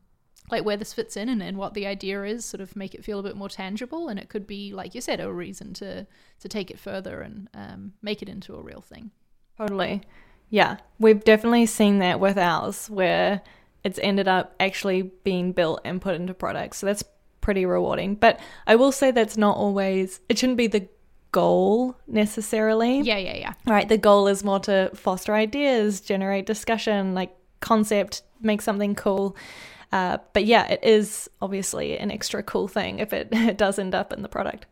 like 0.52 0.66
where 0.66 0.78
this 0.78 0.94
fits 0.94 1.16
in 1.18 1.30
and, 1.30 1.42
and 1.44 1.58
what 1.58 1.74
the 1.74 1.86
idea 1.86 2.24
is 2.24 2.44
sort 2.46 2.62
of 2.62 2.76
make 2.76 2.94
it 2.96 3.04
feel 3.04 3.20
a 3.20 3.24
bit 3.24 3.36
more 3.36 3.50
tangible 3.50 4.08
and 4.10 4.20
it 4.20 4.30
could 4.30 4.46
be 4.48 4.74
like 4.74 4.96
you 4.96 5.02
said 5.02 5.20
a 5.20 5.32
reason 5.32 5.74
to 5.74 6.06
to 6.40 6.48
take 6.48 6.72
it 6.72 6.80
further 6.80 7.22
and 7.22 7.50
um, 7.54 7.94
make 8.02 8.22
it 8.22 8.30
into 8.30 8.56
a 8.56 8.62
real 8.62 8.82
thing 8.82 9.12
Totally. 9.60 10.02
Yeah, 10.50 10.78
we've 11.00 11.24
definitely 11.24 11.66
seen 11.66 12.00
that 12.00 12.20
with 12.20 12.38
ours 12.38 12.90
where 12.90 13.42
it's 13.84 14.00
ended 14.02 14.28
up 14.28 14.56
actually 14.60 15.02
being 15.24 15.52
built 15.52 15.82
and 15.84 16.02
put 16.02 16.16
into 16.16 16.34
products. 16.34 16.78
So 16.78 16.86
that's 16.88 17.04
pretty 17.42 17.66
rewarding. 17.66 18.16
But 18.16 18.40
I 18.66 18.78
will 18.78 18.94
say 18.94 19.12
that's 19.12 19.36
not 19.38 19.58
always, 19.58 20.22
it 20.30 20.40
shouldn't 20.40 20.58
be 20.58 20.68
the 20.68 20.88
goal 21.32 21.96
necessarily. 22.08 23.02
yeah 23.02 23.18
yeah 23.18 23.36
yeah 23.36 23.54
Right. 23.68 23.88
The 23.88 23.98
goal 23.98 24.28
is 24.28 24.44
more 24.44 24.60
to 24.62 24.90
foster 24.96 25.36
ideas, 25.36 26.00
generate 26.02 26.46
discussion, 26.46 27.14
like 27.14 27.36
concept, 27.60 28.24
make 28.42 28.62
something 28.62 28.96
cool. 28.96 29.36
Uh, 29.92 30.18
but 30.34 30.46
yeah, 30.46 30.68
it 30.68 30.80
is 30.84 31.30
obviously 31.42 31.98
an 31.98 32.12
extra 32.12 32.44
cool 32.44 32.68
thing 32.68 33.00
if 33.00 33.12
it, 33.14 33.30
it 33.32 33.58
does 33.58 33.80
end 33.80 33.96
up 33.96 34.14
in 34.14 34.22
the 34.22 34.30
product. 34.30 34.66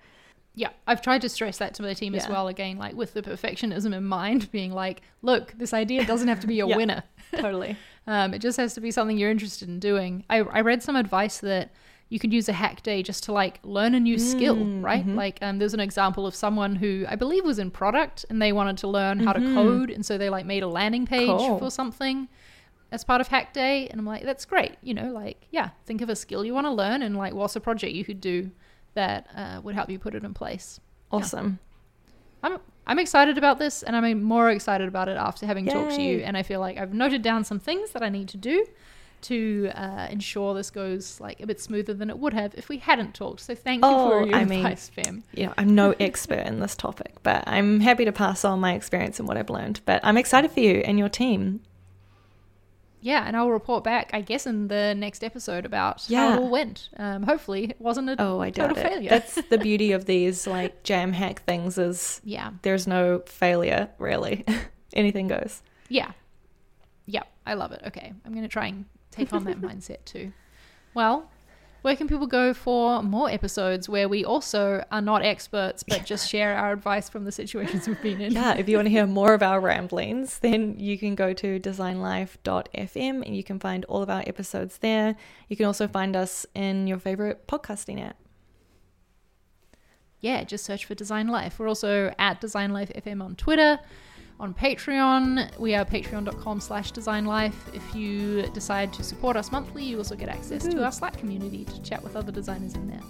yeah 0.55 0.69
i've 0.87 1.01
tried 1.01 1.21
to 1.21 1.29
stress 1.29 1.57
that 1.59 1.73
to 1.75 1.81
my 1.83 1.93
team 1.93 2.15
as 2.15 2.27
well 2.27 2.47
again 2.47 2.77
like 2.77 2.95
with 2.95 3.13
the 3.13 3.21
perfectionism 3.21 3.93
in 3.95 4.03
mind 4.03 4.51
being 4.57 4.71
like 4.71 5.01
look 5.21 5.53
this 5.57 5.71
idea 5.73 6.03
doesn't 6.05 6.27
have 6.29 6.39
to 6.39 6.47
be 6.47 6.59
a 6.59 6.67
Yeah. 6.71 6.75
winner 6.77 7.03
Totally. 7.35 7.75
Um, 8.07 8.33
it 8.33 8.39
just 8.39 8.57
has 8.57 8.73
to 8.75 8.81
be 8.81 8.89
something 8.89 9.17
you're 9.17 9.29
interested 9.29 9.67
in 9.67 9.79
doing. 9.79 10.23
I, 10.29 10.37
I 10.37 10.61
read 10.61 10.81
some 10.81 10.95
advice 10.95 11.39
that 11.39 11.71
you 12.07 12.19
could 12.19 12.31
use 12.31 12.47
a 12.47 12.53
hack 12.53 12.81
day 12.81 13.03
just 13.03 13.21
to 13.25 13.33
like 13.33 13.59
learn 13.63 13.93
a 13.95 13.99
new 13.99 14.17
skill, 14.17 14.55
Mm, 14.55 14.81
right? 14.81 15.05
mhm. 15.05 15.15
Like, 15.15 15.37
um, 15.41 15.59
there's 15.59 15.73
an 15.73 15.81
example 15.81 16.25
of 16.25 16.33
someone 16.33 16.77
who 16.77 17.05
I 17.09 17.15
believe 17.17 17.43
was 17.43 17.59
in 17.59 17.69
product 17.69 18.25
and 18.29 18.41
they 18.41 18.53
wanted 18.53 18.77
to 18.77 18.87
learn 18.87 19.19
how 19.19 19.33
to 19.33 19.41
Mhm. 19.41 19.53
code, 19.53 19.89
and 19.89 20.05
so 20.05 20.17
they 20.17 20.29
like 20.29 20.45
made 20.45 20.63
a 20.63 20.69
landing 20.69 21.05
page 21.05 21.27
Cool. 21.27 21.59
for 21.59 21.69
something 21.69 22.29
as 22.91 23.03
part 23.03 23.21
of 23.21 23.27
hack 23.27 23.53
day. 23.53 23.87
And 23.89 23.99
I'm 23.99 24.05
like, 24.05 24.23
that's 24.23 24.45
great, 24.45 24.75
you 24.81 24.93
know, 24.93 25.11
like 25.11 25.47
yeah, 25.51 25.69
think 25.85 26.01
of 26.01 26.09
a 26.09 26.15
skill 26.15 26.45
you 26.45 26.53
want 26.53 26.65
to 26.67 26.71
learn 26.71 27.01
and 27.01 27.15
like 27.17 27.33
what's 27.33 27.55
a 27.55 27.59
project 27.59 27.93
you 27.93 28.05
could 28.05 28.21
do 28.21 28.51
that 28.93 29.27
uh, 29.35 29.61
would 29.63 29.75
help 29.75 29.89
you 29.89 29.99
put 29.99 30.15
it 30.15 30.23
in 30.23 30.33
place. 30.33 30.79
Awesome. 31.11 31.59
I'm 32.43 32.59
I'm 32.85 32.99
excited 32.99 33.37
about 33.37 33.59
this, 33.59 33.83
and 33.83 33.95
I'm 33.95 34.23
more 34.23 34.49
excited 34.49 34.87
about 34.87 35.09
it 35.09 35.17
after 35.17 35.45
having 35.45 35.65
talked 35.65 35.95
to 35.95 36.01
you. 36.01 36.19
And 36.19 36.37
I 36.37 36.43
feel 36.43 36.61
like 36.61 36.77
I've 36.77 36.93
noted 36.93 37.21
down 37.21 37.43
some 37.43 37.59
things 37.59 37.91
that 37.91 38.01
I 38.01 38.07
need 38.09 38.29
to 38.29 38.37
do 38.37 38.65
to 39.19 39.71
uh, 39.75 40.07
ensure 40.09 40.53
this 40.53 40.69
goes 40.69 41.19
like 41.19 41.41
a 41.41 41.47
bit 41.47 41.59
smoother 41.59 41.93
than 41.93 42.09
it 42.09 42.17
would 42.17 42.33
have 42.33 42.53
if 42.55 42.69
we 42.69 42.77
hadn't 42.77 43.13
talked. 43.13 43.41
So 43.41 43.55
thank 43.55 43.83
you 43.83 43.89
Oh, 43.91 44.09
for 44.21 44.27
your 44.27 44.35
I 44.35 44.41
advice, 44.41 44.89
Fem. 44.89 45.23
know, 45.35 45.53
I'm 45.57 45.73
no 45.75 45.91
expert 45.99 46.45
in 46.45 46.59
this 46.59 46.75
topic, 46.75 47.15
but 47.23 47.43
I'm 47.47 47.79
happy 47.81 48.05
to 48.05 48.11
pass 48.11 48.45
on 48.45 48.59
my 48.59 48.73
experience 48.73 49.19
and 49.19 49.27
what 49.27 49.35
I've 49.35 49.49
learned. 49.49 49.81
But 49.85 49.99
I'm 50.03 50.17
excited 50.17 50.51
for 50.51 50.59
you 50.59 50.75
and 50.85 50.97
your 50.99 51.09
team. 51.09 51.61
Yeah, 53.07 53.23
and 53.25 53.37
I'll 53.37 53.49
report 53.51 53.85
back, 53.85 54.09
I 54.11 54.19
guess, 54.19 54.45
in 54.45 54.67
the 54.67 54.93
next 54.93 55.23
episode 55.23 55.65
about 55.65 56.05
how 56.11 56.33
it 56.33 56.39
all 56.39 56.49
went. 56.49 56.89
Um, 56.97 57.23
hopefully, 57.23 57.63
it 57.69 57.79
wasn't 57.79 58.09
a 58.09 58.15
Oh, 58.19 58.41
I 58.41 58.49
doubt 58.49 58.69
total 58.75 58.83
it. 58.83 58.89
failure. 58.89 59.09
That's 59.09 59.35
the 59.49 59.57
beauty 59.69 59.93
of 59.93 60.03
these 60.05 60.45
like 60.45 60.83
jam 60.83 61.13
hack 61.13 61.43
things 61.43 61.77
is 61.77 62.19
yeah, 62.25 62.51
there's 62.63 62.85
no 62.85 63.19
failure 63.25 63.87
really. 63.97 64.43
Anything 64.93 65.29
goes. 65.29 65.61
yeah, 65.87 66.11
yeah. 67.05 67.23
I 67.45 67.53
love 67.53 67.71
it. 67.71 67.81
Okay, 67.87 68.11
I'm 68.25 68.33
gonna 68.33 68.49
try 68.49 68.67
and 68.67 68.83
take 69.09 69.31
on 69.31 69.45
that 69.45 69.61
mindset 69.69 70.03
too. 70.03 70.33
Well, 70.93 71.29
where 71.81 71.95
can 71.95 72.07
people 72.07 72.27
go 72.27 72.53
for 72.53 73.01
more 73.03 73.29
episodes 73.29 73.87
where 73.87 74.09
we 74.09 74.25
also 74.25 74.83
are 74.91 75.01
not 75.01 75.23
experts 75.23 75.83
but 75.83 76.05
just 76.05 76.29
share 76.33 76.55
our 76.57 76.71
advice 76.73 77.09
from 77.09 77.25
the 77.25 77.31
situations 77.31 77.87
we've 77.87 78.01
been 78.01 78.21
in? 78.21 78.33
Yeah, 78.33 78.55
if 78.55 78.67
you 78.67 78.77
want 78.77 78.87
to 78.87 78.91
hear 78.91 79.07
more 79.07 79.33
of 79.33 79.41
our 79.43 79.59
ramblings, 79.59 80.39
then 80.39 80.79
you 80.79 80.97
can 80.97 81.15
go 81.15 81.33
to 81.33 81.59
designlife.fm 81.59 83.25
and 83.25 83.35
you 83.35 83.43
can 83.43 83.59
find 83.59 83.85
all 83.85 84.01
of 84.01 84.09
our 84.09 84.23
episodes 84.27 84.79
there. 84.79 85.15
You 85.49 85.55
can 85.55 85.65
also 85.65 85.87
find 85.87 86.15
us 86.15 86.45
in 86.53 86.87
your 86.87 86.99
favorite 86.99 87.47
podcasting 87.47 88.01
app. 88.05 88.17
yeah, 90.19 90.43
just 90.43 90.65
search 90.65 90.85
for 90.85 90.95
Design 90.95 91.27
Life. 91.27 91.59
We're 91.59 91.67
also 91.67 92.13
at 92.17 92.41
Design 92.41 92.73
Life 92.73 92.91
FM 92.93 93.23
on 93.23 93.35
Twitter, 93.35 93.79
on 94.39 94.53
Patreon. 94.53 95.57
We 95.59 95.75
are 95.75 95.85
patreon.com 95.85 96.59
slash 96.59 96.91
Design 96.91 97.25
Life. 97.25 97.69
If 97.73 97.95
you 97.95 98.43
decide 98.53 98.93
to 98.93 99.03
support 99.03 99.35
us 99.35 99.51
monthly, 99.51 99.83
you 99.83 99.97
also 99.97 100.15
get 100.15 100.29
access 100.29 100.63
to 100.67 100.83
our 100.83 100.91
Slack 100.91 101.17
community 101.17 101.65
to 101.65 101.81
chat 101.81 102.03
with 102.03 102.15
other 102.15 102.31
designers 102.31 102.73
in 102.75 102.87
there. 102.87 103.01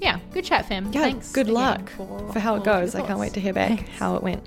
Yeah, 0.00 0.18
good 0.32 0.44
chat, 0.44 0.66
fam. 0.66 0.86
Yeah, 0.92 1.02
Thanks. 1.02 1.32
good 1.32 1.48
luck 1.48 1.88
for, 1.90 2.32
For 2.32 2.40
how 2.40 2.56
it 2.56 2.64
goes, 2.64 2.94
I 2.94 3.06
can't 3.06 3.18
wait 3.20 3.34
to 3.34 3.40
hear 3.40 3.52
back 3.52 3.68
Thanks. 3.68 3.90
how 3.98 4.16
it 4.16 4.22
went. 4.22 4.46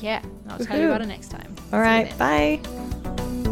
Yeah, 0.00 0.22
I'll 0.48 0.58
tell 0.58 0.78
you 0.78 0.86
about 0.86 1.02
it 1.02 1.06
next 1.06 1.28
time. 1.28 1.54
All 1.72 1.78
See 1.78 1.82
right, 1.82 2.18
bye. 2.18 3.42